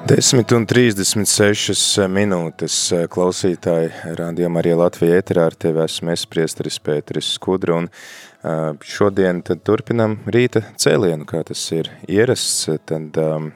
Desmit 0.10 0.56
un 0.58 0.66
36 0.66 2.08
minūtes 2.10 2.80
klausītāji 3.14 4.18
rādījumā 4.18 4.64
arī 4.66 4.74
Latvija 4.82 5.22
ēterā 5.22 5.46
ar 5.52 5.60
tevi 5.62 5.86
esmu 5.86 6.16
es, 6.16 6.26
priesteris 6.26 6.82
Pēteris 6.82 7.36
Skudra, 7.38 7.84
un 7.84 8.82
šodien 8.82 9.46
tad 9.46 9.62
turpinam 9.62 10.18
rīta 10.26 10.66
cēlienu, 10.74 11.30
kā 11.30 11.46
tas 11.46 11.70
ir 11.78 11.94
ierasts, 12.10 12.66
tad 12.90 13.22
um, 13.22 13.52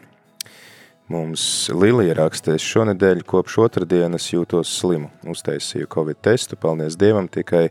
mums 1.11 1.43
Lilija 1.75 2.15
rakstēs 2.17 2.63
šonedēļ 2.63 3.25
kopš 3.27 3.57
otrdienas 3.65 4.29
jūtos 4.31 4.71
slimu, 4.79 5.11
uztaisīju 5.27 5.89
Covid 5.91 6.21
testu, 6.23 6.57
paldies 6.59 6.97
Dievam, 6.99 7.27
tikai 7.31 7.67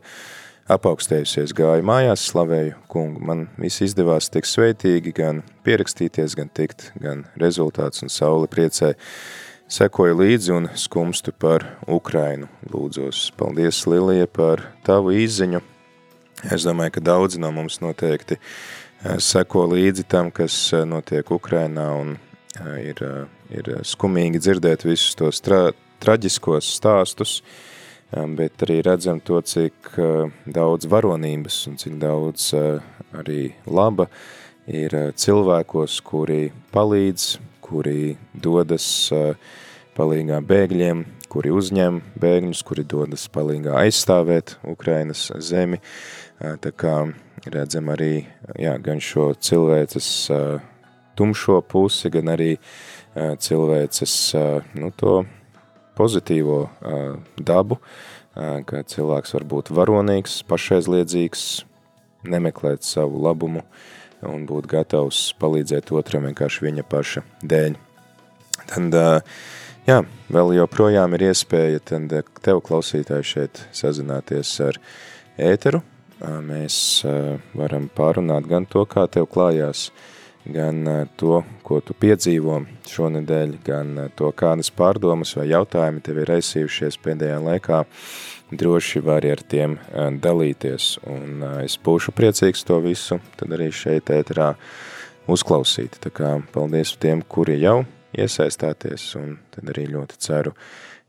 apaugstējusies 0.71 1.55
gāju 1.57 1.85
mājās, 1.87 2.27
slavēju 2.31 2.77
kungu. 2.91 3.23
Man 3.27 3.47
viss 3.61 3.83
izdevās 3.85 4.31
tik 4.33 4.47
sveitīgi, 4.49 5.15
gan 5.17 5.43
pierakstīties, 5.67 6.37
gan 6.39 6.53
tikt, 6.55 6.91
gan 7.01 7.25
rezultāts 7.41 8.05
un 8.05 8.13
sauli 8.13 8.51
priecē. 8.51 8.95
Sekoju 9.71 10.19
līdzi 10.19 10.55
un 10.55 10.71
skumstu 10.75 11.33
par 11.33 11.65
Ukrainu. 11.87 12.49
Lūdzos, 12.73 13.29
paldies 13.39 13.85
Lilija 13.87 14.27
par 14.27 14.65
tavu 14.87 15.15
izziņu. 15.15 15.63
Es 16.51 16.67
domāju, 16.67 16.97
ka 16.97 17.05
daudzi 17.05 17.39
no 17.43 17.53
mums 17.55 17.79
noteikti 17.83 18.39
eh, 18.41 19.21
seko 19.23 19.69
līdzi 19.71 20.07
tam, 20.11 20.33
kas 20.35 20.57
eh, 20.75 20.87
notiek 20.89 21.31
Ukrainā 21.31 21.87
un 22.01 22.17
eh, 22.17 22.30
ir, 22.81 23.03
ir 23.51 23.71
skumīgi 23.87 24.41
dzirdēt 24.43 24.85
visus 24.89 25.17
tos 25.19 25.41
tra 25.45 25.71
traģiskos 26.01 26.69
stāstus, 26.79 27.41
bet 28.11 28.65
arī 28.65 28.81
redzam 28.87 29.21
to, 29.23 29.41
cik 29.45 29.95
daudz 30.51 30.89
varonības 30.91 31.63
un 31.71 31.79
cik 31.81 31.99
daudz 32.01 32.51
arī 33.17 33.53
laba 33.67 34.09
ir 34.71 34.95
cilvēkos, 35.19 36.01
kuri 36.07 36.51
palīdz, 36.75 37.39
kuri 37.65 38.17
dodas 38.35 38.87
palīgā 39.97 40.41
bēgļiem, 40.47 41.05
kuri 41.31 41.53
uzņem 41.55 42.01
bēgļus, 42.21 42.65
kuri 42.67 42.85
dodas 42.89 43.29
palīgā 43.33 43.77
aizstāvēt 43.85 44.57
Ukrainas 44.67 45.29
zemi. 45.45 45.81
Tā 46.41 46.73
kā 46.73 46.97
redzam 47.47 47.91
arī 47.93 48.25
jā, 48.59 48.75
gan 48.83 49.03
šo 49.05 49.33
cilvēces 49.39 50.11
tumšo 51.21 51.61
pusi, 51.69 52.09
gan 52.13 52.33
arī 52.33 52.55
cilvēces 53.15 54.15
nu, 54.81 54.89
to 54.97 55.21
pozitīvo 55.99 56.63
dabu, 57.37 57.81
ka 58.35 58.85
cilvēks 58.89 59.35
var 59.37 59.47
būt 59.53 59.73
varonīgs, 59.77 60.41
pašaizliedzīgs, 60.49 61.45
nemeklēt 62.31 62.87
savu 62.87 63.21
labumu 63.25 63.65
un 64.25 64.45
būt 64.49 64.69
gatavs 64.71 65.31
palīdzēt 65.41 65.93
otram 65.97 66.29
vienkārši 66.29 66.67
viņa 66.67 66.85
paša 66.89 67.25
dēļ. 67.53 67.77
Tad, 68.71 68.97
jā, 69.89 69.99
vēl 70.33 70.55
joprojām 70.59 71.17
ir 71.17 71.27
iespēja 71.31 71.83
tad 71.93 72.13
tev 72.45 72.63
klausītāji 72.65 73.29
šeit 73.33 73.63
sazināties 73.77 74.53
ar 74.65 74.81
ēteru. 75.41 75.83
Mēs 76.21 76.77
varam 77.57 77.89
pārunāt 77.97 78.49
gan 78.49 78.67
to, 78.69 78.85
kā 78.85 79.07
tev 79.09 79.25
klājās, 79.33 79.87
uh, 79.89 80.20
gan 80.55 81.09
to, 81.21 81.41
ko 81.67 81.81
tu 81.85 81.95
piedzīvo 81.99 82.61
šonedēļ, 82.89 83.55
gan 83.65 84.01
to, 84.19 84.31
kādas 84.37 84.71
pārdomas 84.75 85.35
vai 85.39 85.49
jautājumi 85.51 86.03
tev 86.05 86.21
ir 86.23 86.33
aizsījušies 86.37 86.99
pēdējā 87.05 87.39
laikā, 87.45 87.81
droši 88.51 89.03
vari 89.07 89.31
ar 89.35 89.43
tiem 89.47 89.77
dalīties. 90.23 90.97
Un 91.11 91.45
es 91.63 91.79
būšu 91.81 92.15
priecīgs 92.17 92.67
to 92.67 92.81
visu, 92.85 93.21
tad 93.39 93.55
arī 93.57 93.71
šeit 93.75 94.11
ēterā 94.15 94.53
uzklausīt. 95.31 96.01
Tā 96.03 96.13
kā 96.15 96.35
paldies 96.55 96.97
tiem, 97.01 97.23
kuri 97.23 97.61
jau 97.63 97.81
iesaistāties, 98.17 99.13
un 99.21 99.39
tad 99.55 99.71
arī 99.71 99.87
ļoti 99.95 100.21
ceru, 100.21 100.57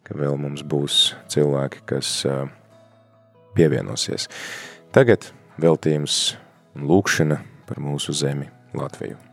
ka 0.06 0.17
vēl 0.17 0.38
mums 0.39 0.62
būs 0.62 1.01
cilvēki, 1.34 1.86
kas 1.89 2.13
pievienosies. 3.58 4.30
Tagad 4.95 5.32
veltījums 5.62 6.23
un 6.77 6.89
lūkšana 6.91 7.41
par 7.67 7.82
mūsu 7.84 8.15
zemi. 8.15 8.51
Latviju. 8.73 9.31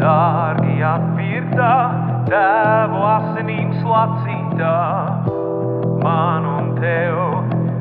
Dārgi 0.00 0.74
atpirktā, 0.84 1.72
tēvu 2.28 3.00
asinīm 3.12 3.70
slacītā, 3.80 4.74
man 6.04 6.48
un 6.50 6.68
tev 6.76 7.16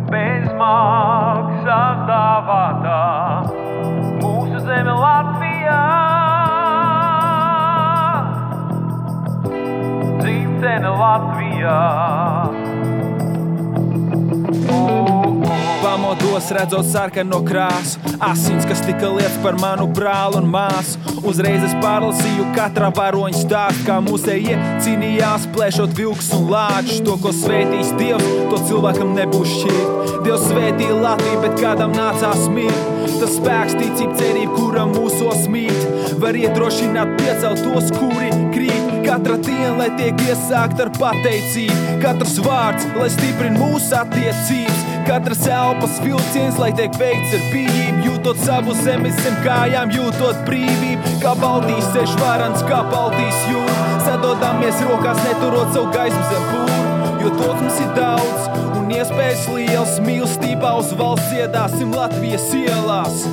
bez 0.07 0.47
maksas 0.61 2.05
dāvātā, 2.07 3.01
mūsu 4.23 4.63
zeme 4.63 4.95
Latvijā. 5.03 5.83
Dzimtene 10.23 10.95
Latvijā. 11.03 11.77
Pamodos 16.19 16.51
redzot 16.51 16.83
sarkano 16.83 17.37
krāsu, 17.47 17.99
asins, 18.19 18.65
kas 18.67 18.81
tika 18.83 19.07
lietas 19.07 19.37
par 19.39 19.55
manu 19.55 19.85
brāli 19.87 20.35
un 20.41 20.49
māsu. 20.51 20.99
Uzreiz 21.23 21.63
es 21.63 21.75
pārlasīju 21.79 22.49
katra 22.57 22.89
varoņa 22.95 23.39
stāstu, 23.39 23.85
kā 23.87 23.99
mūsējie 24.03 24.57
cīnījās, 24.83 25.47
plēšot 25.55 25.95
vilks 25.95 26.33
un 26.35 26.49
lāčus. 26.51 26.99
To, 27.07 27.15
ko 27.23 27.31
svētīs 27.35 27.93
Dievs, 28.01 28.27
to 28.51 28.59
cilvēkam 28.67 29.15
nebūs 29.15 29.53
šķirt. 29.61 30.11
Dievs 30.25 30.43
svētīja 30.49 30.99
Latviju, 31.05 31.39
bet 31.45 31.55
kādam 31.63 31.95
nācās 31.95 32.43
mirt. 32.51 32.83
Tas 33.19 33.37
spēks, 33.37 33.79
ticība, 33.79 34.19
cerība, 34.19 34.51
kuram 34.57 34.91
mūsos 34.97 35.47
mīt, 35.51 35.87
var 36.19 36.35
iedrošināt 36.35 37.15
piecelt 37.21 37.63
tos, 37.63 37.93
kuri 37.95 38.33
krīt. 38.51 38.95
Katra 39.07 39.39
diena, 39.39 39.71
lai 39.79 39.89
tiek 39.95 40.27
iesākta 40.27 40.89
ar 40.89 40.93
pateicību, 40.99 41.99
katrs 42.03 42.37
vārds, 42.43 42.91
lai 42.99 43.09
stiprina 43.15 43.59
mūsu 43.63 43.95
attiecības. 44.03 44.98
Katras 45.09 45.47
elpas 45.47 45.95
vilciens, 46.03 46.59
lai 46.61 46.67
tiek 46.77 46.93
veikts 46.93 47.31
ar 47.33 47.45
bijību, 47.49 48.03
jūtot 48.05 48.37
savu 48.45 48.75
zemi 48.77 49.09
zem 49.17 49.39
kājām, 49.41 49.89
jūtot 49.89 50.43
brīvību. 50.45 51.15
Kā 51.23 51.31
Baltijas 51.39 51.87
ceļš 51.95 52.13
varants, 52.19 52.61
kā 52.69 52.83
Baltijas 52.91 53.39
jūra, 53.49 53.87
sadodamies 54.05 54.83
rokās, 54.85 55.23
neturot 55.25 55.73
savu 55.73 55.89
gaismu 55.95 56.21
zem 56.29 56.45
pūra. 56.51 56.77
Jo 57.23 57.33
to 57.39 57.49
mums 57.55 57.81
ir 57.81 57.89
daudz 57.97 58.61
un 58.77 58.93
iespējas 58.99 59.49
liels, 59.55 59.97
mīlestībā 60.05 60.75
uz 60.77 60.93
valsts 61.01 61.33
iedāsim 61.41 61.97
Latvijas 61.97 62.45
ielās. 62.61 63.25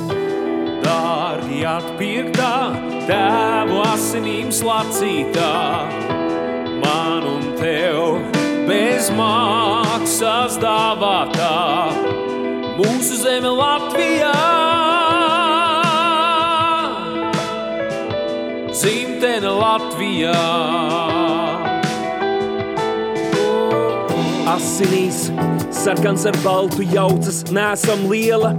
Dārgi 0.81 1.61
atpirktā, 1.77 2.53
tēvu 3.05 3.83
asinīm 3.93 4.49
slacītā, 4.49 5.53
bez 8.67 9.07
maksas 9.15 10.57
dāvātā, 10.59 11.53
mūsu 12.75 13.19
zeme 13.21 13.51
Latvijā. 13.55 14.33
Dzimtene 18.77 19.53
Latvijā. 19.57 20.41
Asinīs, 24.57 25.27
sarkans 25.75 26.25
ar 26.29 26.37
baltu 26.43 26.85
jaucas, 26.91 27.43
nesam 27.53 28.05
liela, 28.11 28.53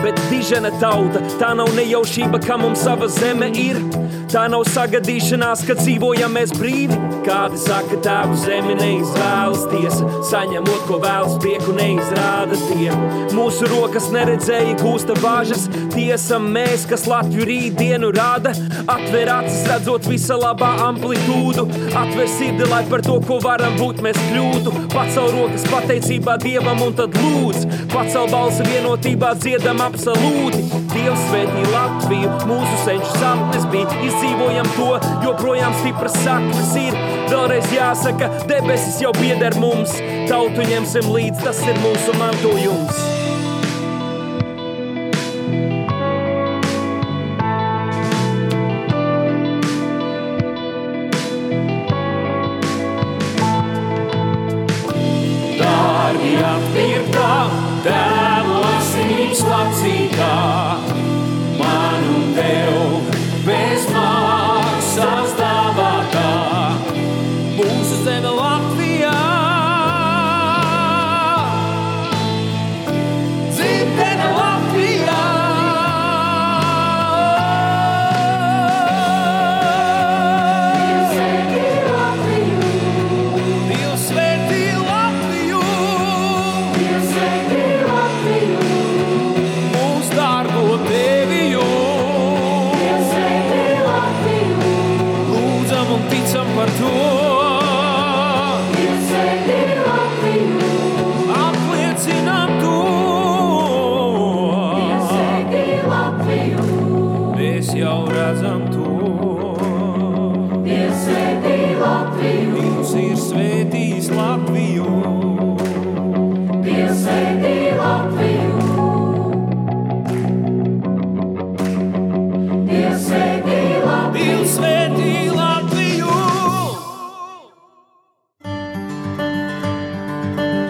bet 0.00 0.18
dižena 0.30 0.72
tauta. 0.80 1.22
Tā 1.42 1.52
nav 1.58 1.70
nejaušība, 1.76 2.42
ka 2.46 2.58
mums 2.60 2.86
sava 2.86 3.10
zeme 3.10 3.50
ir. 3.56 3.82
Tā 4.30 4.44
nav 4.46 4.60
sagadīšanās, 4.70 5.64
ka 5.66 5.74
dzīvojam 5.74 6.36
mēs 6.36 6.52
brīvi. 6.54 6.94
Kādi 7.26 7.58
saka, 7.58 7.96
tēvu 8.04 8.36
zemi 8.38 8.76
neizvēlas 8.78 9.64
tiesa, 9.72 10.06
saņemot, 10.28 10.84
ko 10.86 11.00
vēlas 11.02 11.34
prieku 11.42 11.74
neizrāda 11.74 12.54
tie. 12.68 12.92
Mūsu 13.34 13.66
rokas 13.72 14.06
neredzēja 14.14 14.76
gūsta 14.80 15.16
bāžas, 15.18 15.66
tiesa 15.96 16.38
mēs, 16.40 16.86
kas 16.88 17.08
Latviju 17.10 17.48
rītdienu 17.48 18.12
rāda. 18.14 18.54
Atver 18.86 19.32
acis, 19.34 19.64
redzot 19.66 20.06
visa 20.06 20.38
labā 20.38 20.70
amplitūdu, 20.86 21.66
atver 21.98 22.30
sirdi, 22.30 22.70
lai 22.70 22.84
par 22.88 23.02
to, 23.06 23.18
ko 23.26 23.40
varam 23.42 23.74
būt, 23.82 23.98
mēs 24.06 24.20
kļūtu. 24.28 24.76
Pacel 24.94 25.34
rokas 25.34 25.66
pateicībā 25.74 26.38
Dievam 26.40 26.86
un 26.86 26.94
tad 27.02 27.18
lūdz, 27.18 27.66
pacel 27.90 28.30
balsi 28.30 28.68
vienotībā 28.70 29.34
dziedam 29.42 29.82
absolūti. 29.90 30.62
Dievs 30.94 31.26
svētī 31.28 31.66
Latviju, 31.74 32.32
mūsu 32.48 32.80
senču 32.86 33.12
sapnes 33.18 33.66
bija, 33.74 33.90
izdzīvojam 34.20 34.66
to, 34.76 34.98
joprojām 35.24 35.72
stipras 35.80 36.16
saknes 36.24 36.74
ir. 36.76 36.96
Vēlreiz 37.30 37.70
jāsaka, 37.72 38.28
debesis 38.50 39.00
jau 39.00 39.14
pieder 39.16 39.56
mums, 39.60 39.96
tautu 40.28 40.66
ņemsim 40.68 41.08
līdz, 41.14 41.40
tas 41.46 41.64
ir 41.64 41.80
mūsu 41.80 42.18
mantojums. 42.20 43.19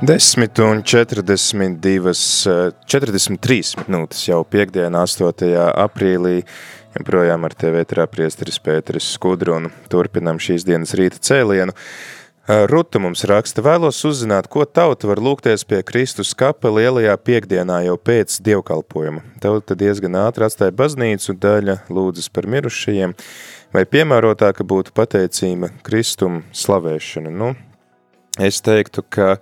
Desmit 0.00 0.58
un 0.58 0.80
42, 0.82 2.46
eh, 2.46 2.72
43 2.86 3.74
minūtes 3.84 4.22
jau 4.30 4.38
piekdienā, 4.48 5.02
8. 5.04 5.52
aprīlī. 5.76 6.38
Joprojām 6.94 7.44
ar 7.44 7.52
tevi 7.52 7.82
ētrā 7.84 8.06
priesteris 8.08 8.56
Pēteris 8.64 9.10
Skudru 9.12 9.58
un 9.58 9.68
turpinam 9.92 10.40
šīs 10.40 10.64
dienas 10.64 10.96
rīta 10.96 11.20
cēlienu. 11.20 11.76
Eh, 12.48 12.64
Ruta 12.66 12.98
mums 12.98 13.26
raksta, 13.28 13.60
vēlos 13.60 14.00
uzzināt, 14.08 14.48
ko 14.48 14.64
tauta 14.64 15.06
var 15.06 15.20
lūgties 15.20 15.66
pie 15.68 15.82
Kristus 15.82 16.32
kapa 16.32 16.72
lielajā 16.72 17.18
piekdienā 17.20 17.84
jau 17.84 17.98
pēc 18.00 18.40
dievkalpojuma. 18.40 19.20
Tauta 19.38 19.76
diezgan 19.76 20.16
ātri 20.16 20.48
atstāja 20.48 20.72
baznīcu, 20.72 21.36
daļa 21.36 21.76
lūdzas 21.90 22.32
par 22.32 22.48
mirušajiem, 22.48 23.12
vai 23.70 23.84
piemērotāk 23.84 24.64
būtu 24.64 24.96
pateicība 24.96 25.68
Kristum 25.84 26.44
slavēšana. 26.56 27.30
Nu, 27.30 27.54
es 28.38 28.62
teiktu, 28.64 29.04
ka 29.04 29.36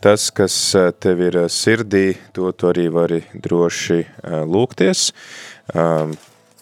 tas, 0.00 0.30
kas 0.30 0.74
eh, 0.74 0.90
tev 0.96 1.20
ir 1.28 1.36
eh, 1.44 1.48
sirdī, 1.52 2.14
to 2.32 2.50
tu 2.52 2.70
arī 2.70 2.88
vari 2.92 3.20
droši 3.34 4.00
eh, 4.00 4.42
lūgties. 4.48 5.10
Um, 5.74 6.16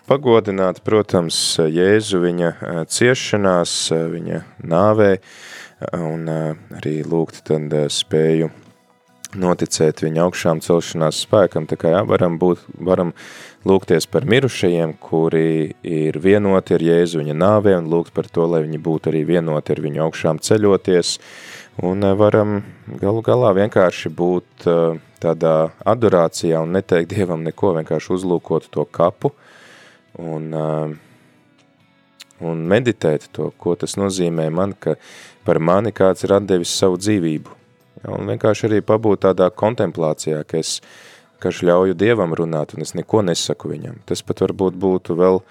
Pagodināt, 0.08 0.78
protams, 0.88 1.36
Jēzu 1.60 2.22
viņa 2.22 2.52
ciešanās, 2.88 3.72
viņa 3.92 4.38
nāvē, 4.64 5.10
un 6.00 6.24
arī 6.32 6.94
lūgt 7.04 7.42
tad 7.50 7.76
spēju 7.92 8.48
noticēt 9.36 10.00
viņa 10.00 10.22
augšām 10.24 10.62
celšanās 10.64 11.20
spēkam, 11.26 11.66
tā 11.68 11.76
kā 11.76 11.92
jā, 11.92 12.00
varam, 12.08 12.38
būt, 12.40 12.62
varam 12.80 13.12
lūgties 13.68 14.08
par 14.08 14.24
mirušajiem, 14.24 14.94
kuri 15.02 15.74
ir 15.84 16.18
vienoti 16.24 16.78
ar 16.78 16.84
Jēzu 16.88 17.20
viņa 17.20 17.36
nāvē, 17.36 17.76
un 17.82 17.90
lūgt 17.92 18.14
par 18.16 18.30
to, 18.32 18.46
lai 18.48 18.62
viņi 18.64 18.80
būtu 18.80 19.12
arī 19.12 19.26
vienoti 19.28 19.76
ar 19.76 19.84
viņu 19.84 20.06
augšām 20.06 20.40
ceļoties, 20.40 21.18
un 21.82 22.02
eh, 22.02 22.14
varam 22.14 22.62
galu 23.00 23.22
galā 23.22 23.52
vienkārši 23.56 24.10
būt 24.14 24.66
eh, 24.66 24.98
tādā 25.22 25.54
adorācijā 25.86 26.62
un 26.62 26.74
neteikt 26.76 27.12
Dievam 27.14 27.44
neko, 27.46 27.74
vienkārši 27.78 28.14
uzlūkot 28.16 28.68
to 28.74 28.84
kapu 28.84 29.32
un, 30.18 30.48
eh, 30.54 30.96
un 32.42 32.64
meditēt 32.72 33.28
to, 33.32 33.52
ko 33.58 33.76
tas 33.78 33.98
nozīmē 34.00 34.48
man, 34.54 34.74
ka 34.74 34.96
par 35.46 35.62
mani 35.62 35.94
kāds 35.94 36.26
ir 36.26 36.34
atdevis 36.38 36.74
savu 36.74 36.98
dzīvību. 37.00 37.56
Ja, 38.02 38.12
un 38.14 38.30
vienkārši 38.30 38.68
arī 38.68 38.82
pabūt 38.86 39.24
tādā 39.26 39.48
kontemplācijā, 39.50 40.44
ka 40.46 40.60
es 40.60 40.78
vienkārši 41.38 41.70
ļauju 41.70 41.98
Dievam 41.98 42.34
runāt 42.34 42.74
un 42.74 42.86
es 42.86 42.94
neko 42.94 43.24
nesaku 43.26 43.72
viņam. 43.72 44.02
Tas 44.06 44.22
pat 44.26 44.42
varbūt 44.46 44.78
būtu 44.78 45.18
vēl, 45.18 45.42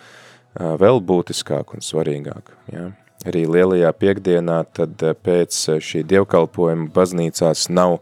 vēl 0.55 1.03
būtiskāk 1.03 1.75
un 1.75 1.83
svarīgāk. 1.83 2.55
Ja. 2.71 2.91
Arī 3.27 3.43
lielajā 3.49 3.91
piekdienā 3.99 4.61
tad 4.77 5.03
eh, 5.03 5.15
pēc 5.15 5.57
šī 5.83 6.03
dievkalpojuma 6.07 6.89
baznīcās 6.95 7.67
nav 7.73 7.99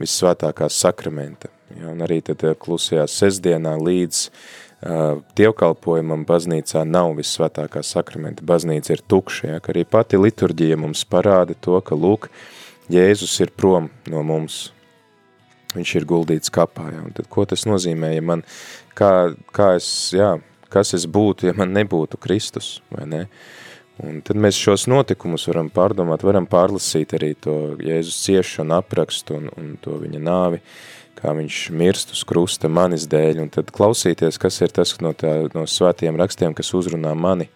vissvētākā 0.00 0.68
sakramenta. 0.72 1.52
Ja, 1.76 1.90
un 1.92 2.02
arī 2.04 2.20
tad 2.24 2.42
klusajā 2.62 3.04
sestdienā 3.10 3.72
līdz 3.80 4.20
uh, 4.26 5.18
dievkalpojumam 5.36 6.22
baznīcā 6.28 6.84
nav 6.86 7.16
vissvētākā 7.18 7.82
sakramenta. 7.84 8.44
Baznīca 8.46 8.94
ir 8.94 9.02
tukša, 9.10 9.48
ja, 9.50 9.58
ka 9.60 9.72
arī 9.74 9.82
pati 9.88 10.20
liturģija 10.20 10.78
mums 10.78 11.02
parāda 11.10 11.56
to, 11.60 11.80
ka 11.80 11.98
lūk, 11.98 12.30
Jēzus 12.92 13.34
ir 13.42 13.50
prom 13.50 13.88
no 14.06 14.22
mums. 14.22 14.68
Viņš 15.74 15.94
ir 15.98 16.06
guldīts 16.06 16.52
kapā, 16.54 16.86
ja, 16.94 17.02
un 17.02 17.10
tad 17.16 17.26
ko 17.32 17.44
tas 17.50 17.66
nozīmē, 17.66 18.12
ja 18.14 18.22
man, 18.22 18.44
kā, 18.96 19.34
kā 19.52 19.72
es, 19.80 19.88
jā, 20.14 20.36
kas 20.72 20.94
es 20.96 21.08
būtu, 21.10 21.50
ja 21.50 21.56
man 21.58 21.74
nebūtu 21.74 22.20
Kristus, 22.22 22.76
vai 22.94 23.08
ne? 23.10 23.24
Un 24.04 24.18
tad 24.20 24.36
mēs 24.36 24.58
šos 24.60 24.84
notikumus 24.92 25.46
varam 25.48 25.70
pārdomāt, 25.72 26.24
varam 26.26 26.44
pārlasīt 26.44 27.14
arī 27.16 27.30
to 27.40 27.54
Jēzus 27.80 28.18
ciešanu 28.26 28.76
aprakstu 28.76 29.38
un, 29.38 29.46
un 29.56 29.70
to 29.80 29.96
viņa 30.02 30.20
nāvi, 30.20 30.60
kā 31.16 31.32
viņš 31.32 31.60
mirst 31.72 32.12
uz 32.12 32.20
krusta 32.28 32.68
manis 32.68 33.06
dēļ, 33.08 33.40
un 33.46 33.48
tad 33.54 33.72
klausīties, 33.72 34.36
kas 34.42 34.60
ir 34.60 34.74
tas 34.76 34.92
no, 35.00 35.14
tā, 35.16 35.46
no 35.54 35.64
svētiem 35.64 36.18
rakstiem, 36.20 36.52
kas 36.56 36.74
uzrunā 36.76 37.14
mani. 37.16 37.48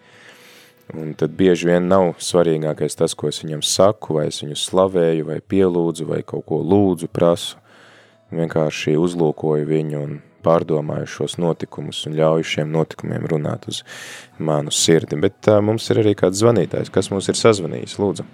Un 0.97 1.13
tad 1.15 1.37
bieži 1.37 1.69
vien 1.69 1.85
nav 1.87 2.15
svarīgākais 2.19 2.97
tas, 2.99 3.13
ko 3.15 3.29
es 3.29 3.43
viņam 3.45 3.61
saku, 3.61 4.17
vai 4.17 4.25
es 4.31 4.41
viņu 4.41 4.57
slavēju, 4.57 5.29
vai 5.29 5.37
pielūdzu, 5.45 6.09
vai 6.09 6.23
kaut 6.25 6.47
ko 6.49 6.59
lūdzu, 6.65 7.07
prasu. 7.13 7.61
Vienkārši 8.33 8.97
uzlūkoju 8.97 9.69
viņu 9.69 10.01
un 10.01 10.19
pārdomāju 10.43 11.09
šos 11.19 11.37
notikumus 11.41 12.03
un 12.09 12.17
ļauju 12.19 12.49
šiem 12.53 12.71
notikumiem 12.73 13.25
runāt 13.31 13.69
uz 13.71 13.83
manu 14.39 14.73
sirdi. 14.75 15.19
Bet 15.21 15.49
uh, 15.51 15.61
mums 15.65 15.89
ir 15.93 16.03
arī 16.03 16.15
kāds 16.19 16.41
zvanītājs, 16.43 16.93
kas 16.93 17.11
mums 17.13 17.29
ir 17.31 17.39
sazvanījis, 17.39 17.99
lūdzu. 18.01 18.27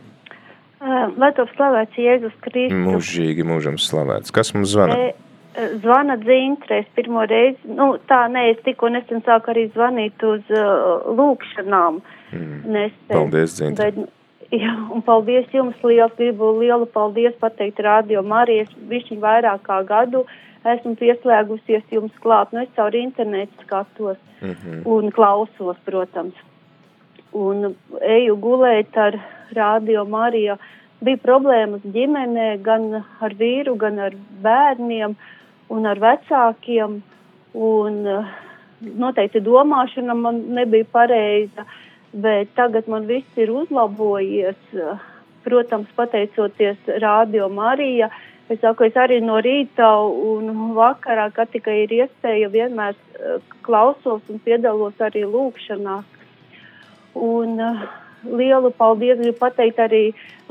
Lai 1.17 1.31
to 1.35 1.45
slavēts 1.55 1.97
Jēzus 1.99 2.35
Kristus. 2.43 2.77
Mūžīgi 2.85 3.45
mūžam 3.47 3.79
slavēts. 3.81 4.33
Kas 4.33 4.53
mums 4.55 4.71
zvana? 4.71 4.95
E, 4.97 5.67
zvana 5.81 6.17
Dzintre, 6.21 6.83
es 6.83 6.91
pirmo 6.95 7.23
reizi, 7.27 7.59
nu 7.77 7.95
tā 8.09 8.23
nē, 8.31 8.51
es 8.53 8.61
tikko 8.65 8.91
nesen 8.93 9.23
sāku 9.25 9.51
arī 9.53 9.67
zvanīt 9.73 10.23
uz 10.27 10.45
uh, 10.53 11.07
lūkšanām. 11.17 11.99
Mm. 12.31 12.59
Nesen. 12.75 13.09
Paldies, 13.09 13.57
Dzintre. 13.57 13.89
Bet, 13.89 14.13
jā, 14.63 14.73
un 14.93 15.03
paldies 15.07 15.49
jums 15.55 15.81
liels, 15.83 16.13
gribu 16.19 16.53
lielu 16.61 16.87
paldies 16.93 17.35
pateikt 17.41 17.81
radio 17.83 18.23
Marijas, 18.23 18.69
višķiņ 18.91 19.23
vairāk 19.23 19.65
kā 19.67 19.81
gadu 19.87 20.27
esmu 20.65 20.95
pieslēgusies 20.95 21.83
jums 21.91 22.13
klāt, 22.23 22.51
nu 22.51 22.61
es 22.61 22.69
caur 22.75 22.95
internetu 22.95 23.53
skatos 23.65 24.17
Mm 24.41 24.49
-hmm. 24.49 24.81
un 24.85 25.11
klausos, 25.11 25.77
protams. 25.85 26.33
Un 27.31 27.75
eju 28.01 28.35
gulēt 28.35 28.97
ar 28.97 29.19
radio 29.53 30.05
Mariju. 30.05 30.55
Bija 30.99 31.17
problēmas 31.17 31.81
ģimenē, 31.81 32.61
gan 32.61 33.03
ar 33.19 33.33
vīru, 33.33 33.75
gan 33.77 33.99
ar 33.99 34.13
bērniem 34.41 35.15
un 35.67 35.85
ar 35.85 35.99
vecākiem. 35.99 37.01
Un 37.53 38.07
eh, 38.07 38.25
noteikti 38.97 39.39
domāšana 39.39 40.13
man 40.13 40.41
nebija 40.47 40.85
pareiza, 40.91 41.65
bet 42.11 42.47
tagad 42.55 42.87
man 42.87 43.05
viss 43.05 43.37
ir 43.37 43.49
uzlabojies. 43.51 44.55
Protams, 45.43 45.87
pateicoties 45.95 46.77
radio 47.01 47.49
Marija. 47.49 48.09
Es 48.47 48.61
saku, 48.63 48.85
es 48.87 48.95
arī 48.95 49.17
no 49.19 49.41
rīta 49.43 49.87
un 50.07 50.71
vakarā, 50.75 51.27
kad 51.35 51.49
tikai 51.51 51.81
ir 51.83 51.93
iespēja, 51.97 52.47
vienmēr 52.53 52.93
eh, 52.95 53.41
klausos 53.65 54.21
un 54.31 54.39
piedalos 54.45 55.01
arī 55.03 55.25
lūkšanās. 55.27 56.05
Un 57.17 57.59
uh, 57.59 57.81
lielu 58.23 58.71
paldies 58.77 59.17
gribu 59.19 59.39
pateikt 59.41 59.81
arī 59.81 60.03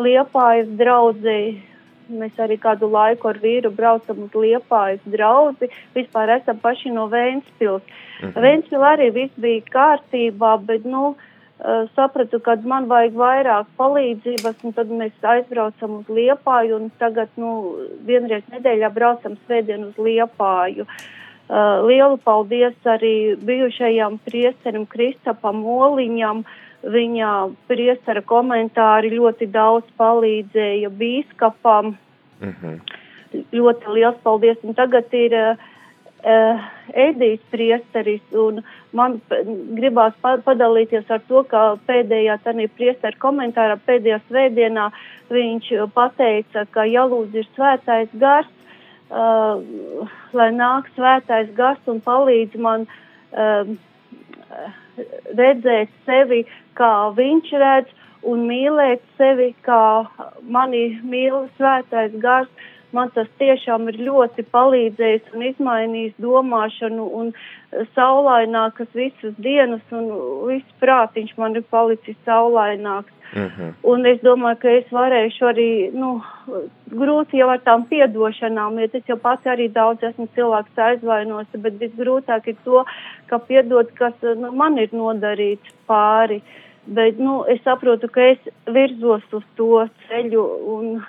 Liepājas 0.03 0.69
draudzei. 0.77 1.63
Mēs 2.11 2.37
arī 2.43 2.59
kādu 2.63 2.91
laiku 2.91 3.31
ar 3.31 3.39
vīru 3.43 3.71
braucam 3.75 4.27
uz 4.27 4.35
Liepājas 4.35 5.07
draudzi. 5.07 5.71
Vispār 5.95 6.35
esam 6.37 6.59
paši 6.61 6.93
no 6.93 7.07
Vēnspils. 7.13 7.87
Mhm. 8.21 8.35
Vēnspil 8.45 8.87
arī 8.91 9.09
viss 9.15 9.41
bija 9.41 9.63
kārtībā, 9.73 10.57
bet, 10.67 10.85
nu, 10.85 11.15
uh, 11.15 11.33
sapratu, 11.95 12.41
ka 12.41 12.57
man 12.69 12.89
vajag 12.89 13.15
vairāk 13.17 13.69
palīdzības, 13.81 14.59
un 14.65 14.73
tad 14.77 14.91
mēs 14.93 15.13
aizbraucam 15.25 16.01
uz 16.01 16.09
Liepāju, 16.13 16.77
un 16.77 16.91
tagad, 17.01 17.29
nu, 17.37 17.77
vienreiz 18.05 18.45
nedēļā 18.53 18.91
braucam 18.93 19.39
svētdien 19.47 19.89
uz 19.89 19.97
Liepāju. 19.97 20.87
Uh, 21.47 21.87
lielu 21.87 22.19
paldies 22.19 22.75
arī 22.85 23.37
bijušajam 23.39 24.19
priesterim 24.27 24.87
Kristapam 24.87 25.63
Oliņam. 25.63 26.45
Viņa 26.87 27.31
priestera 27.71 28.21
komentāri 28.23 29.13
ļoti 29.15 29.47
daudz 29.51 29.87
palīdzēja 29.99 30.91
bīskapam. 30.91 31.95
Mm 32.41 32.53
-hmm. 32.53 32.81
Ļoti 33.53 33.95
liels 33.95 34.19
paldies. 34.23 34.59
Un 34.63 34.75
tagad 34.75 35.15
ir 35.15 35.33
uh, 35.33 35.57
uh, 36.25 36.67
Edijs 36.95 37.43
priesteris, 37.53 38.23
un 38.33 38.63
man 38.97 39.19
gribās 39.77 40.15
pa 40.23 40.37
padalīties 40.45 41.11
ar 41.11 41.25
to, 41.29 41.43
ka 41.51 41.65
pēdējā 41.89 42.39
tādā 42.45 42.69
priestera 42.77 43.19
komentārā, 43.23 43.79
pēdējā 43.89 44.21
svētdienā 44.29 44.91
viņš 45.33 45.73
pateica, 45.95 46.67
ka 46.71 46.87
jālūdz 46.89 47.41
ir 47.43 47.51
svētais 47.57 48.15
gars, 48.21 48.53
uh, 49.11 49.61
lai 50.33 50.51
nāk 50.55 50.89
svētais 50.95 51.53
gars 51.59 51.93
un 51.93 52.01
palīdz 52.05 52.57
man 52.63 52.87
uh, 52.87 53.77
redzēt 55.37 55.93
sevi, 56.07 56.45
kā 56.79 56.93
viņš 57.17 57.55
redz, 57.61 57.93
un 58.27 58.47
mīlēt 58.49 59.03
sevi, 59.19 59.53
kā 59.67 60.07
mani 60.43 60.99
mīl 61.07 61.47
svētais 61.59 62.15
gars. 62.23 62.51
Man 62.97 63.11
tas 63.15 63.29
tiešām 63.41 63.91
ir 63.93 64.01
ļoti 64.09 64.47
palīdzējis 64.55 65.35
un 65.35 65.45
izmainījis 65.51 66.17
domāšanu 66.23 67.09
un 67.21 67.33
saulainākas 67.97 68.89
visas 68.97 69.35
dienas 69.43 69.85
un 69.93 70.09
viss 70.49 70.81
prātiņš 70.81 71.37
man 71.41 71.59
ir 71.61 71.67
palicis 71.71 72.19
saulaināks. 72.29 73.13
Mm 73.35 73.47
-hmm. 73.47 73.73
Un 73.83 74.07
es 74.07 74.21
domāju, 74.23 74.57
ka 74.63 74.69
es 74.71 74.93
varēšu 74.93 75.47
arī, 75.47 75.71
nu, 75.93 76.23
grūti 76.91 77.41
jau 77.41 77.49
ar 77.49 77.59
tām 77.65 77.83
piedošanām, 77.91 78.79
jo 78.81 78.89
es 78.93 79.09
jau 79.09 79.17
pats 79.17 79.47
arī 79.47 79.67
daudz 79.73 80.03
esmu 80.03 80.29
cilvēks 80.37 80.79
aizvainosi, 80.89 81.59
bet 81.65 81.81
visgrūtāk 81.81 82.49
ir 82.49 82.57
to, 82.65 82.85
ka 83.27 83.39
piedod, 83.39 83.91
kas 83.95 84.15
nu, 84.23 84.53
man 84.53 84.79
ir 84.79 84.89
nodarīts 84.93 85.75
pāri. 85.87 86.43
Bet, 86.87 87.19
nu, 87.19 87.45
es 87.49 87.61
saprotu, 87.65 88.09
ka 88.09 88.21
es 88.21 88.39
virzos 88.67 89.23
uz 89.33 89.45
to 89.57 89.89
ceļu 90.09 90.43
un 90.77 91.03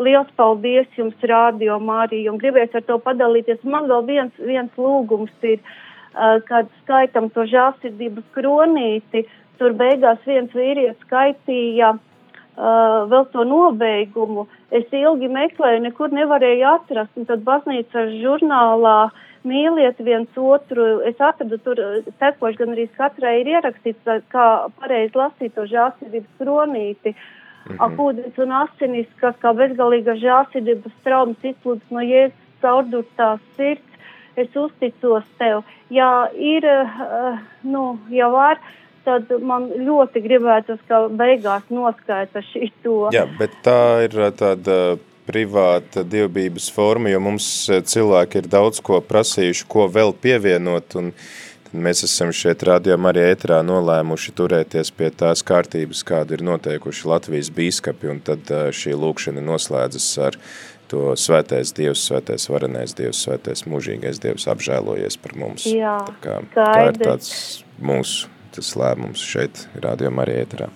liels 0.00 0.30
paldies 0.36 0.88
jums, 0.98 1.16
Rādio 1.22 1.78
Mārija, 1.82 2.32
un 2.32 2.40
gribēs 2.40 2.74
ar 2.76 2.84
to 2.88 2.98
padalīties. 3.04 3.62
Man 3.64 3.88
vēl 3.90 4.04
viens, 4.08 4.42
viens 4.52 4.80
lūgums 4.80 5.32
ir, 5.46 5.60
uh, 5.60 6.38
kad 6.48 6.70
skaitam 6.82 7.30
to 7.34 7.46
žālsirdības 7.50 8.26
kronīti, 8.36 9.26
tur 9.60 9.76
beigās 9.76 10.20
viens 10.26 10.52
vīrietis 10.56 11.00
skaitīja 11.06 11.94
uh, 11.94 13.08
vēl 13.10 13.26
to 13.34 13.44
nobeigumu. 13.48 14.46
Es 14.72 14.86
ilgi 14.94 15.28
meklēju, 15.32 15.82
nekur 15.88 16.14
nevarēju 16.14 16.68
atrast, 16.74 17.16
un 17.18 17.28
tad 17.28 17.44
baznīcas 17.46 18.14
žurnālā 18.22 19.10
mīliet 19.48 20.00
viens 20.04 20.36
otru. 20.36 21.00
Es 21.08 21.20
atradu 21.20 21.58
tur 21.64 21.80
tekoši 22.20 22.60
gan 22.60 22.72
arī 22.76 22.86
katrai 22.96 23.40
ir 23.42 23.52
ierakstīts, 23.56 24.00
uh, 24.08 24.24
kā 24.32 24.46
pareizi 24.80 25.20
lasīt 25.20 25.54
to 25.56 25.68
žālsirdības 25.68 26.40
kronīti. 26.40 27.14
Mm 27.66 27.76
-hmm. 27.76 27.82
Akūdens 27.86 28.38
un 28.42 28.52
asinis, 28.52 29.06
kas 29.20 29.34
kā 29.42 29.54
bezgalīga 29.54 30.16
žālsirdības 30.16 30.92
traumas 31.04 31.36
izplūdes 31.42 31.90
no 31.90 32.00
jēzus 32.00 32.48
caurdurtās 32.62 33.40
sirds. 33.56 33.86
Es 34.36 34.56
uzticos 34.56 35.24
tev. 35.38 35.62
Ja 35.90 36.28
ir, 36.34 36.64
uh, 36.64 37.38
nu, 37.62 37.98
ja 38.08 38.28
var, 38.28 38.58
tad 39.04 39.30
man 39.42 39.68
ļoti 39.68 40.22
gribētos, 40.22 40.78
ka 40.88 41.08
beigās 41.08 41.62
noskaita 41.68 42.42
šito. 42.52 43.10
Jā, 43.12 43.26
bet 43.38 43.50
tā 43.62 44.04
ir 44.06 44.16
ā, 44.20 44.30
tāda 44.30 44.98
privāta 45.30 46.04
dievbības 46.06 46.70
forma, 46.74 47.10
jo 47.12 47.20
mums 47.22 47.46
cilvēki 47.92 48.42
ir 48.42 48.50
daudz 48.50 48.80
ko 48.82 49.00
prasījuši, 49.00 49.66
ko 49.70 49.86
vēl 49.92 50.14
pievienot, 50.22 50.96
un 50.98 51.12
tad 51.12 51.49
mēs 51.72 52.04
esam 52.06 52.32
šeit 52.34 52.64
rādījumā 52.66 53.12
arī 53.12 53.26
ētrā 53.30 53.60
nolēmuši 53.66 54.34
turēties 54.38 54.90
pie 54.96 55.10
tās 55.14 55.44
kārtības, 55.46 56.02
kādu 56.06 56.36
ir 56.36 56.44
noteikuši 56.46 57.08
Latvijas 57.10 57.50
bīskapi, 57.54 58.10
un 58.12 58.20
tad 58.26 58.50
šī 58.76 58.96
lūkšana 58.98 59.44
noslēdzas 59.44 60.10
ar 60.26 60.38
to 60.90 61.14
svētais 61.20 61.72
Dievs, 61.76 62.02
svētais 62.08 62.48
varenais 62.50 62.94
Dievs, 62.98 63.22
svētais 63.26 63.62
mūžīgais 63.70 64.18
Dievs 64.22 64.48
apžēlojies 64.50 65.20
par 65.22 65.36
mums. 65.38 65.68
Jā, 65.70 66.00
tā, 66.24 66.40
kā, 66.54 66.66
tā 66.74 66.84
ir 66.88 67.00
tāds 67.00 67.32
mūsu 67.78 68.30
tas 68.54 68.74
lēmums 68.78 69.22
šeit 69.22 69.66
rādījumā 69.78 70.26
arī 70.26 70.40
ētrā. 70.42 70.70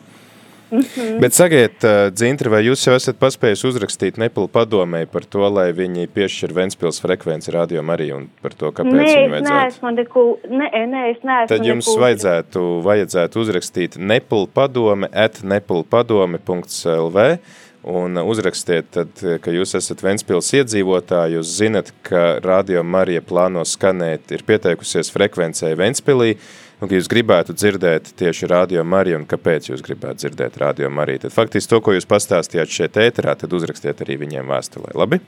Mhm. 0.74 1.20
Bet 1.22 1.36
sakiet, 1.36 1.84
Dzintri, 2.14 2.50
vai 2.50 2.62
jūs 2.66 2.82
jau 2.88 2.94
esat 2.98 3.18
paspējis 3.20 3.62
uzrakstīt 3.68 4.16
Nepal 4.18 4.48
padomēji 4.50 5.06
par 5.12 5.22
to, 5.30 5.44
lai 5.48 5.68
viņi 5.76 6.08
piešķir 6.10 6.54
Ventspils 6.56 6.98
frekvenci 7.04 7.52
radio 7.54 7.82
arī 7.94 8.08
un 8.16 8.28
par 8.42 8.52
to, 8.58 8.72
kāpēc 8.74 8.90
Nē, 8.92 9.04
viņi 9.04 9.24
es 9.24 9.30
vajadzētu? 9.34 9.60
neesmu 9.60 9.92
neko, 10.00 10.24
nē, 10.50 10.68
nē, 10.90 11.02
es 11.12 11.20
neesmu 11.22 11.48
Tad 11.52 11.68
jums 11.68 11.86
neko- 11.86 12.00
vajadzētu, 12.04 12.64
vajadzētu 12.88 13.44
uzrakstīt 13.44 13.98
Nepal 13.98 14.48
padome 14.50 15.08
at 15.12 15.42
nepalpadome.lv 15.44 17.38
un 17.84 18.16
uzrakstiet, 18.16 18.86
tad, 18.96 19.10
ka 19.44 19.52
jūs 19.52 19.74
esat 19.76 20.00
Ventspils 20.00 20.48
iedzīvotāji, 20.56 21.34
jūs 21.36 21.50
zinat, 21.58 21.90
ka 22.06 22.38
Radio 22.40 22.80
Marija 22.82 23.20
plāno 23.20 23.60
skanēt, 23.68 24.32
ir 24.32 24.40
pieteikusies 24.48 25.10
frekvencei 25.12 25.74
Ventspilī, 25.76 26.38
un 26.84 26.90
ka 26.90 26.98
jūs 26.98 27.08
gribētu 27.10 27.56
dzirdēt 27.56 28.12
tieši 28.20 28.50
Radio 28.52 28.84
Mariju, 28.84 29.22
un 29.22 29.26
kāpēc 29.28 29.70
jūs 29.72 29.82
gribētu 29.84 30.22
dzirdēt 30.22 30.60
Radio 30.62 30.92
Mariju. 30.92 31.24
Tad 31.26 31.34
faktiski 31.34 31.72
to, 31.72 31.80
ko 31.84 31.96
jūs 31.96 32.08
pastāstījāt 32.08 32.70
šeit 32.70 33.00
ēterā, 33.00 33.34
tad 33.40 33.56
uzrakstiet 33.56 34.04
arī 34.04 34.20
viņiem 34.26 34.52
vēstulē. 34.52 34.94
Labi? 35.00 35.20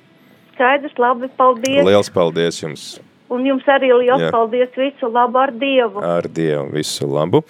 Skaidrs, 0.54 0.96
labi, 1.00 1.32
paldies. 1.36 1.82
Liels 1.84 2.12
paldies 2.12 2.62
jums 2.62 2.86
Un 3.32 3.42
jums 3.46 3.66
arī 3.70 3.90
liels 3.90 4.22
Jā. 4.22 4.30
paldies. 4.30 4.70
Visu 4.78 5.10
labu 5.10 5.40
ar 5.42 5.50
Dievu. 5.50 6.02
ar 6.02 6.28
Dievu 6.30 6.70
visu 6.70 7.08
labu. 7.10 7.42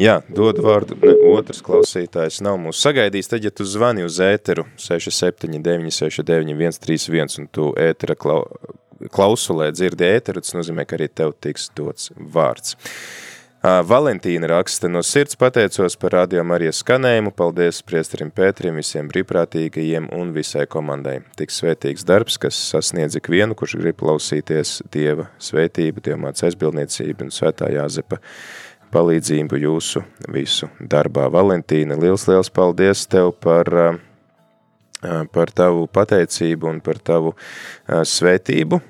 Jā, 0.00 0.22
dod 0.32 0.56
vārdu. 0.64 0.96
Ne, 1.02 1.12
otrs 1.34 1.60
klausītājs 1.60 2.40
nav 2.40 2.56
mūs 2.62 2.80
sagaidījis. 2.80 3.28
Tad, 3.28 3.44
ja 3.44 3.50
tu 3.52 3.66
zvani 3.68 4.06
uz 4.06 4.16
ēteru 4.24 4.64
679 4.80 5.92
69 5.92 6.78
131 6.78 7.36
un 7.42 7.48
tu 7.52 7.66
ētera 7.76 8.16
klau, 8.16 8.46
klausulē 9.12 9.68
dzirdi 9.74 10.08
ēteru, 10.08 10.40
tas 10.40 10.56
nozīmē, 10.56 10.86
ka 10.88 10.96
arī 10.96 11.10
tev 11.12 11.34
tiks 11.36 11.68
dots 11.76 12.14
vārds. 12.16 12.78
Valentīna 13.60 14.48
raksta 14.48 14.88
no 14.88 15.02
sirds 15.04 15.36
pateicos 15.36 15.92
par 16.00 16.14
radio 16.16 16.40
Marijas 16.48 16.78
skanējumu, 16.80 17.28
paldies 17.36 17.82
priesterim 17.84 18.30
Pēterim, 18.32 18.78
visiem 18.80 19.08
brīvprātīgajiem 19.10 20.06
un 20.16 20.30
visai 20.32 20.64
komandai. 20.64 21.18
Tik 21.36 21.52
svētīgs 21.52 22.06
darbs, 22.08 22.38
kas 22.40 22.56
sasniedz 22.70 23.18
ikvienu, 23.20 23.52
kurš 23.52 23.74
grib 23.82 23.98
klausīties 24.00 24.78
Dieva 24.88 25.26
svētību, 25.36 26.00
Dievmāts 26.06 26.46
aizbildniecību 26.48 27.26
un 27.26 27.34
svētā 27.36 27.68
Jāzepa 27.74 28.16
palīdzību 28.96 29.60
jūsu 29.60 30.06
visu 30.32 30.70
darbā. 30.80 31.26
Valentīna, 31.28 32.00
liels, 32.00 32.24
liels 32.32 32.48
paldies 32.48 33.04
tev 33.12 33.34
par, 33.44 33.68
ā, 35.04 35.20
par 35.36 35.52
tavu 35.52 35.84
pateicību 35.84 36.72
un 36.72 36.80
par 36.80 37.02
tavu 37.04 37.34
ā, 37.36 38.00
svētību, 38.08 38.80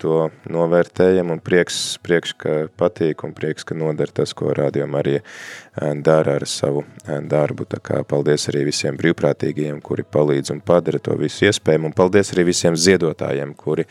to 0.00 0.18
novērtējam 0.50 1.30
un 1.34 1.40
prieks, 1.44 1.98
prieks, 2.02 2.32
ka 2.38 2.54
patīk 2.80 3.24
un 3.26 3.34
prieks, 3.36 3.64
ka 3.64 3.76
nodara 3.76 4.12
tas, 4.12 4.32
ko 4.34 4.52
Marija 4.88 5.20
ā, 5.20 5.92
dara 6.02 6.36
ar 6.36 6.46
savu 6.46 6.84
darbu. 7.06 7.64
Tā 7.64 7.80
kā 7.80 8.02
paldies 8.04 8.48
arī 8.48 8.64
visiem 8.70 8.96
brīvprātīgajiem, 8.96 9.80
kuri 9.82 10.04
palīdz 10.04 10.54
un 10.54 10.60
padara 10.60 10.98
to 10.98 11.16
visu 11.16 11.46
iespējumu, 11.46 11.90
un 11.90 11.92
paldies 11.92 12.32
arī 12.32 12.44
visiem 12.52 12.76
ziedotājiem, 12.76 13.54
kuri 13.54 13.84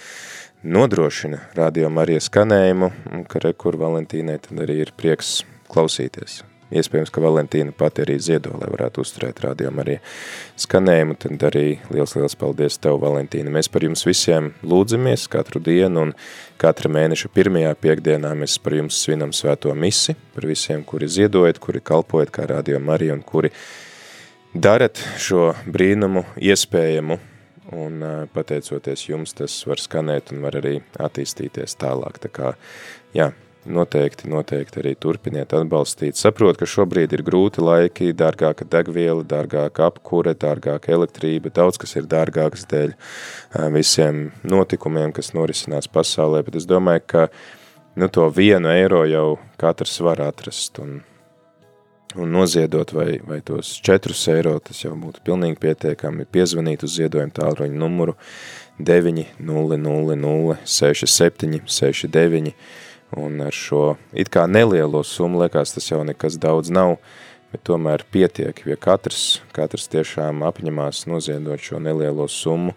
nodrošina 0.63 1.39
Radio 1.55 1.89
Marija 1.89 2.23
skanējumu, 2.23 2.91
un 3.13 3.27
ka 3.29 3.43
re, 3.43 3.53
kur 3.53 3.77
Valentīnai 3.77 4.39
tad 4.41 4.65
arī 4.65 4.81
ir 4.85 4.95
prieks 4.97 5.43
klausīties. 5.69 6.43
Iespējams, 6.73 7.11
ka 7.13 7.21
Valentīna 7.21 7.73
pati 7.77 8.03
arī 8.03 8.17
ziedo, 8.21 8.55
lai 8.57 8.69
varētu 8.73 9.03
uzturēt 9.03 9.41
rādījumu 9.43 9.83
arī 9.83 9.97
skanējumu, 10.63 11.17
tad 11.21 11.45
arī 11.51 11.65
liels, 11.93 12.15
liels 12.17 12.37
paldies 12.39 12.79
tev, 12.81 12.97
Valentīna. 13.03 13.53
Mēs 13.53 13.69
par 13.73 13.85
jums 13.85 14.05
visiem 14.07 14.51
lūdzamies 14.65 15.27
katru 15.31 15.61
dienu 15.63 16.07
un 16.07 16.13
katra 16.61 16.91
mēneša 16.93 17.29
pirmajā 17.35 17.73
piekdienā 17.83 18.33
mēs 18.39 18.57
par 18.63 18.77
jums 18.79 19.01
svinam 19.05 19.33
svēto 19.35 19.73
misi, 19.77 20.17
par 20.33 20.47
visiem, 20.49 20.85
kuri 20.87 21.11
ziedojat, 21.11 21.61
kuri 21.61 21.83
kalpojat 21.83 22.33
kā 22.33 22.47
rādījumu 22.49 22.95
arī 22.95 23.11
un 23.13 23.21
kuri 23.25 23.53
darat 24.53 25.01
šo 25.21 25.51
brīnumu 25.65 26.25
iespējamu 26.41 27.19
un 27.73 28.03
pateicoties 28.33 29.07
jums 29.07 29.33
tas 29.37 29.55
var 29.67 29.81
skanēt 29.81 30.33
un 30.33 30.43
var 30.43 30.57
arī 30.59 30.77
attīstīties 30.99 31.77
tālāk. 31.81 32.19
Tā 32.23 32.31
kā, 32.33 32.53
jā, 33.15 33.31
noteikti, 33.65 34.27
noteikti 34.31 34.81
arī 34.81 34.93
turpiniet 34.99 35.53
atbalstīt. 35.55 36.17
Saprot, 36.19 36.57
ka 36.59 36.67
šobrīd 36.69 37.13
ir 37.15 37.23
grūti 37.25 37.63
laiki, 37.63 38.11
dārgāka 38.17 38.67
degviela, 38.69 39.23
dārgāka 39.27 39.87
apkure, 39.89 40.33
dārgāka 40.39 40.93
elektrība, 40.93 41.51
daudz 41.53 41.79
kas 41.81 41.95
ir 41.99 42.09
dārgāks 42.09 42.67
dēļ 42.71 42.93
visiem 43.75 44.27
notikumiem, 44.43 45.13
kas 45.15 45.33
norisinās 45.37 45.89
pasaulē, 45.91 46.43
bet 46.47 46.59
es 46.59 46.67
domāju, 46.69 47.05
ka 47.07 47.25
nu, 47.95 48.09
to 48.09 48.27
vienu 48.33 48.71
eiro 48.73 49.03
jau 49.09 49.27
katrs 49.61 49.99
var 50.03 50.21
atrast 50.27 50.79
un, 50.83 51.01
un 52.15 52.33
noziedot 52.33 52.93
vai, 52.95 53.19
vai 53.25 53.41
tos 53.45 53.75
četrus 53.83 54.27
eiro, 54.33 54.57
tas 54.59 54.83
jau 54.83 54.95
būtu 54.99 55.23
pilnīgi 55.25 55.61
pietiekami, 55.63 56.27
piezvanīt 56.29 56.83
uz 56.83 56.97
ziedojumu 56.99 57.35
tālruņu 57.39 57.77
numuru 57.79 58.17
900 58.79 60.57
67 60.65 61.61
69 61.69 62.55
un 63.17 63.41
ar 63.45 63.55
šo 63.55 63.95
it 64.13 64.31
kā 64.33 64.45
nelielo 64.49 65.03
summu, 65.05 65.43
liekas, 65.43 65.75
tas 65.75 65.89
jau 65.91 66.01
nekas 66.07 66.37
daudz 66.41 66.71
nav, 66.73 66.97
bet 67.53 67.63
tomēr 67.67 68.05
pietiek, 68.11 68.63
ja 68.65 68.77
katrs, 68.79 69.41
katrs 69.53 69.89
tiešām 69.93 70.41
apņemās 70.47 71.05
noziedot 71.09 71.61
šo 71.61 71.81
nelielo 71.83 72.27
summu, 72.31 72.73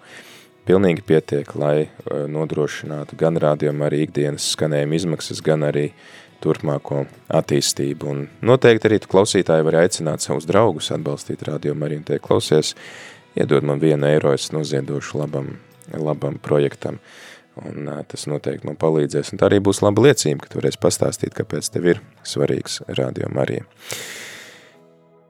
pilnīgi 0.66 1.04
pietiek, 1.06 1.52
lai 1.56 1.88
nodrošinātu 2.06 3.16
gan 3.18 3.38
rādījumu 3.40 3.86
arī 3.86 4.02
ikdienas 4.04 4.50
skanējuma 4.56 4.98
izmaksas, 4.98 5.42
gan 5.44 5.64
arī 5.68 5.90
turpmāko 6.44 7.04
attīstību. 7.32 8.10
Un 8.10 8.26
noteikti 8.44 8.90
arī 8.90 8.98
tu 9.00 9.10
klausītāji 9.12 9.64
var 9.66 9.80
aicināt 9.84 10.24
savus 10.24 10.48
draugus 10.48 10.90
atbalstīt 10.94 11.46
rādījumu. 11.46 11.86
Arī 11.86 12.00
un 12.00 12.04
tie 12.08 12.18
klausies, 12.22 12.74
iedod 13.38 13.64
man 13.64 13.80
vienu 13.80 14.10
eiro, 14.10 14.34
es 14.36 14.50
noziedošu 14.52 15.22
labam, 15.22 15.54
labam 15.94 16.36
projektam 16.42 17.00
un 17.64 17.88
tas 18.08 18.26
noteikti 18.30 18.68
man 18.68 18.78
palīdzēs. 18.80 19.32
Un 19.32 19.40
tā 19.40 19.48
arī 19.48 19.62
būs 19.64 19.82
laba 19.84 20.04
liecība, 20.08 20.44
ka 20.44 20.52
tu 20.52 20.60
varēsi 20.60 20.82
pastāstīt, 20.82 21.34
kāpēc 21.36 21.70
tev 21.72 21.90
ir 21.94 22.02
svarīgs 22.26 22.82
Radio 22.98 23.30
Marija. 23.32 23.66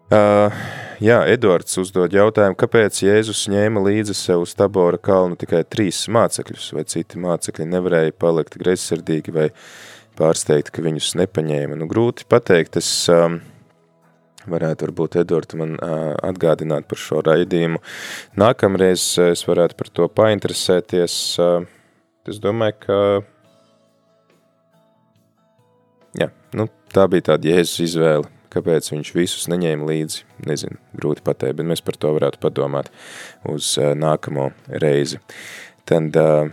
Uh, 0.07 0.55
jā, 1.03 1.19
Edvards 1.27 1.75
uzdod 1.83 2.13
jautājumu, 2.15 2.55
kāpēc 2.61 3.01
Jēzus 3.03 3.49
ņēma 3.51 3.83
līdzi 3.89 4.15
sev 4.15 4.45
uz 4.45 4.53
Tabora 4.55 5.01
kalnu 5.03 5.35
tikai 5.41 5.65
trīs 5.67 6.05
mācekļus, 6.15 6.69
vai 6.77 6.85
citi 6.87 7.19
mācekļi 7.19 7.67
nevarēja 7.73 8.15
palikt 8.15 8.55
greizsirdīgi 8.61 9.35
vai 9.35 9.49
pārsteigt, 10.17 10.71
ka 10.71 10.85
viņus 10.87 11.17
nepaņēma. 11.19 11.81
Nu, 11.81 11.91
grūti 11.91 12.29
pateikt, 12.31 12.79
es 12.79 12.91
um, 13.11 13.41
varētu 14.47 14.87
varbūt 14.87 15.19
Edvards 15.25 15.59
man 15.59 15.75
uh, 15.75 16.15
atgādināt 16.31 16.87
par 16.87 17.03
šo 17.03 17.25
raidījumu. 17.27 17.83
Nākamreiz 18.39 19.09
es 19.27 19.43
varētu 19.49 19.79
par 19.83 19.91
to 19.91 20.07
painteresēties, 20.23 21.19
uh, 21.43 21.67
Es 22.27 22.41
domāju, 22.43 22.75
ka 22.83 22.97
jā, 26.19 26.27
nu, 26.59 26.67
tā 26.91 27.07
bija 27.13 27.29
tāda 27.31 27.53
Jēzus 27.53 27.85
izvēle, 27.85 28.27
kāpēc 28.51 28.91
viņš 28.91 29.13
visus 29.15 29.47
neņēma 29.53 29.87
līdzi. 29.87 30.25
Nezinu, 30.49 30.81
grūti 30.99 31.23
pateikt, 31.27 31.61
bet 31.61 31.69
mēs 31.71 31.85
par 31.87 31.99
to 32.01 32.11
varētu 32.17 32.41
padomāt 32.43 32.91
uz 33.53 33.77
uh, 33.79 33.93
nākamo 33.99 34.49
reizi. 34.83 35.21
Tad 35.87 36.19
uh, 36.19 36.49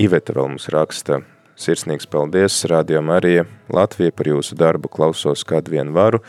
Iveta 0.00 0.32
vēl 0.36 0.54
mums 0.54 0.70
raksta, 0.72 1.20
sirsnīgs 1.60 2.08
paldies, 2.12 2.58
Radio 2.72 3.00
Marija, 3.04 3.44
Latvija 3.72 4.12
par 4.16 4.28
jūsu 4.28 4.56
darbu 4.56 4.88
klausos, 4.92 5.44
kad 5.48 5.68
vien 5.72 5.92
varu, 5.96 6.22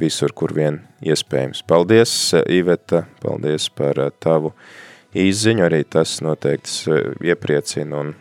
visur, 0.00 0.32
kur 0.36 0.52
vien 0.56 0.82
iespējams. 1.04 1.64
Paldies, 1.68 2.14
Iveta, 2.48 3.06
paldies 3.24 3.68
par 3.76 4.00
tavu 4.20 4.54
izziņu, 5.14 5.64
arī 5.66 5.84
tas 5.88 6.18
noteikti 6.24 6.98
iepriecina 7.30 8.04
un 8.04 8.14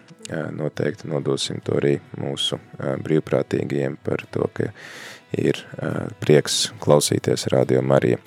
noteikti 0.54 1.10
nodosim 1.10 1.62
to 1.66 1.78
arī 1.80 1.96
mūsu 2.20 2.60
brīvprātīgajiem 2.80 3.98
par 4.06 4.26
to, 4.32 4.50
ka 4.54 4.70
ir 5.38 5.62
prieks 6.22 6.70
klausīties 6.82 7.48
Radio 7.54 7.82
Marija. 7.86 8.20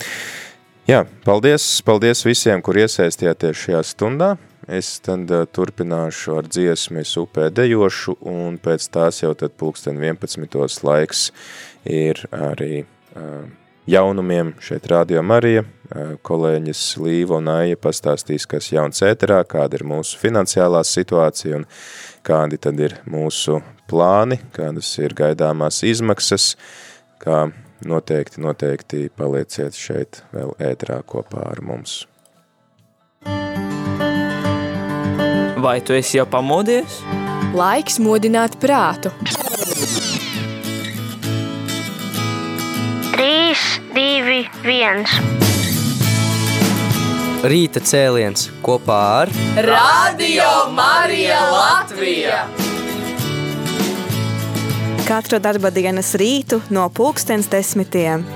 Jā, 0.89 1.05
paldies, 1.23 1.65
paldies 1.87 2.25
visiem, 2.27 2.63
kur 2.63 2.81
iesaistījāties 2.83 3.61
šajā 3.67 3.83
stundā. 3.87 4.33
Es 4.71 4.97
tad 5.03 5.31
turpināšu 5.55 6.37
ar 6.39 6.47
dziesmu 6.47 7.03
Es 7.03 7.17
upē 7.19 7.49
dejošu, 7.55 8.15
un 8.31 8.59
pēc 8.63 8.87
tās 8.95 9.23
jau 9.23 9.33
tad 9.39 9.55
pulksten 9.59 9.99
11. 9.99 10.83
laiks 10.87 11.25
ir 11.87 12.23
arī 12.31 12.83
uh, 12.83 13.47
jaunumiem 13.87 14.55
šeit 14.62 14.87
Radio 14.91 15.22
Marija. 15.22 15.64
Kolēģis 16.24 16.83
Līva 17.03 17.37
un 17.43 17.51
Aija 17.53 17.76
pastāstīs, 17.76 18.47
kas 18.49 18.70
jauns 18.72 19.03
ēterā, 19.05 19.43
kāda 19.45 19.76
ir 19.76 19.85
mūsu 19.85 20.16
finansiālā 20.22 20.80
situācija 20.89 21.59
un 21.59 21.66
kādi 22.24 22.57
tad 22.62 22.80
ir 22.80 22.97
mūsu 23.05 23.59
plāni, 23.91 24.39
kādas 24.57 24.89
ir 25.03 25.12
gaidāmās 25.18 25.83
izmaksas, 25.85 26.55
kā 27.20 27.45
noteikti, 27.85 28.41
noteikti 28.41 29.05
palieciet 29.18 29.76
šeit 29.76 30.22
vēl 30.33 30.57
ēterā 30.72 31.03
kopā 31.05 31.45
ar 31.51 31.61
mums. 31.66 32.07
Vai 35.62 35.78
tu 35.85 35.95
esi 35.95 36.16
jau 36.16 36.26
pamodies? 36.26 37.03
Laiks 37.53 38.01
modināt 38.03 38.57
prātu. 38.62 39.12
2, 44.43 44.49
1. 44.64 45.05
Rīta 47.47 47.82
cēliens 47.82 48.49
kopā 48.64 48.99
ar 49.22 49.30
Radio 49.66 50.49
Marija 50.74 51.38
Latvija! 51.53 52.40
Katru 55.07 55.38
darba 55.43 55.70
dienas 55.74 56.14
rītu 56.18 56.62
no 56.74 56.88
pulkstens 56.95 57.51
desmitiem. 57.53 58.26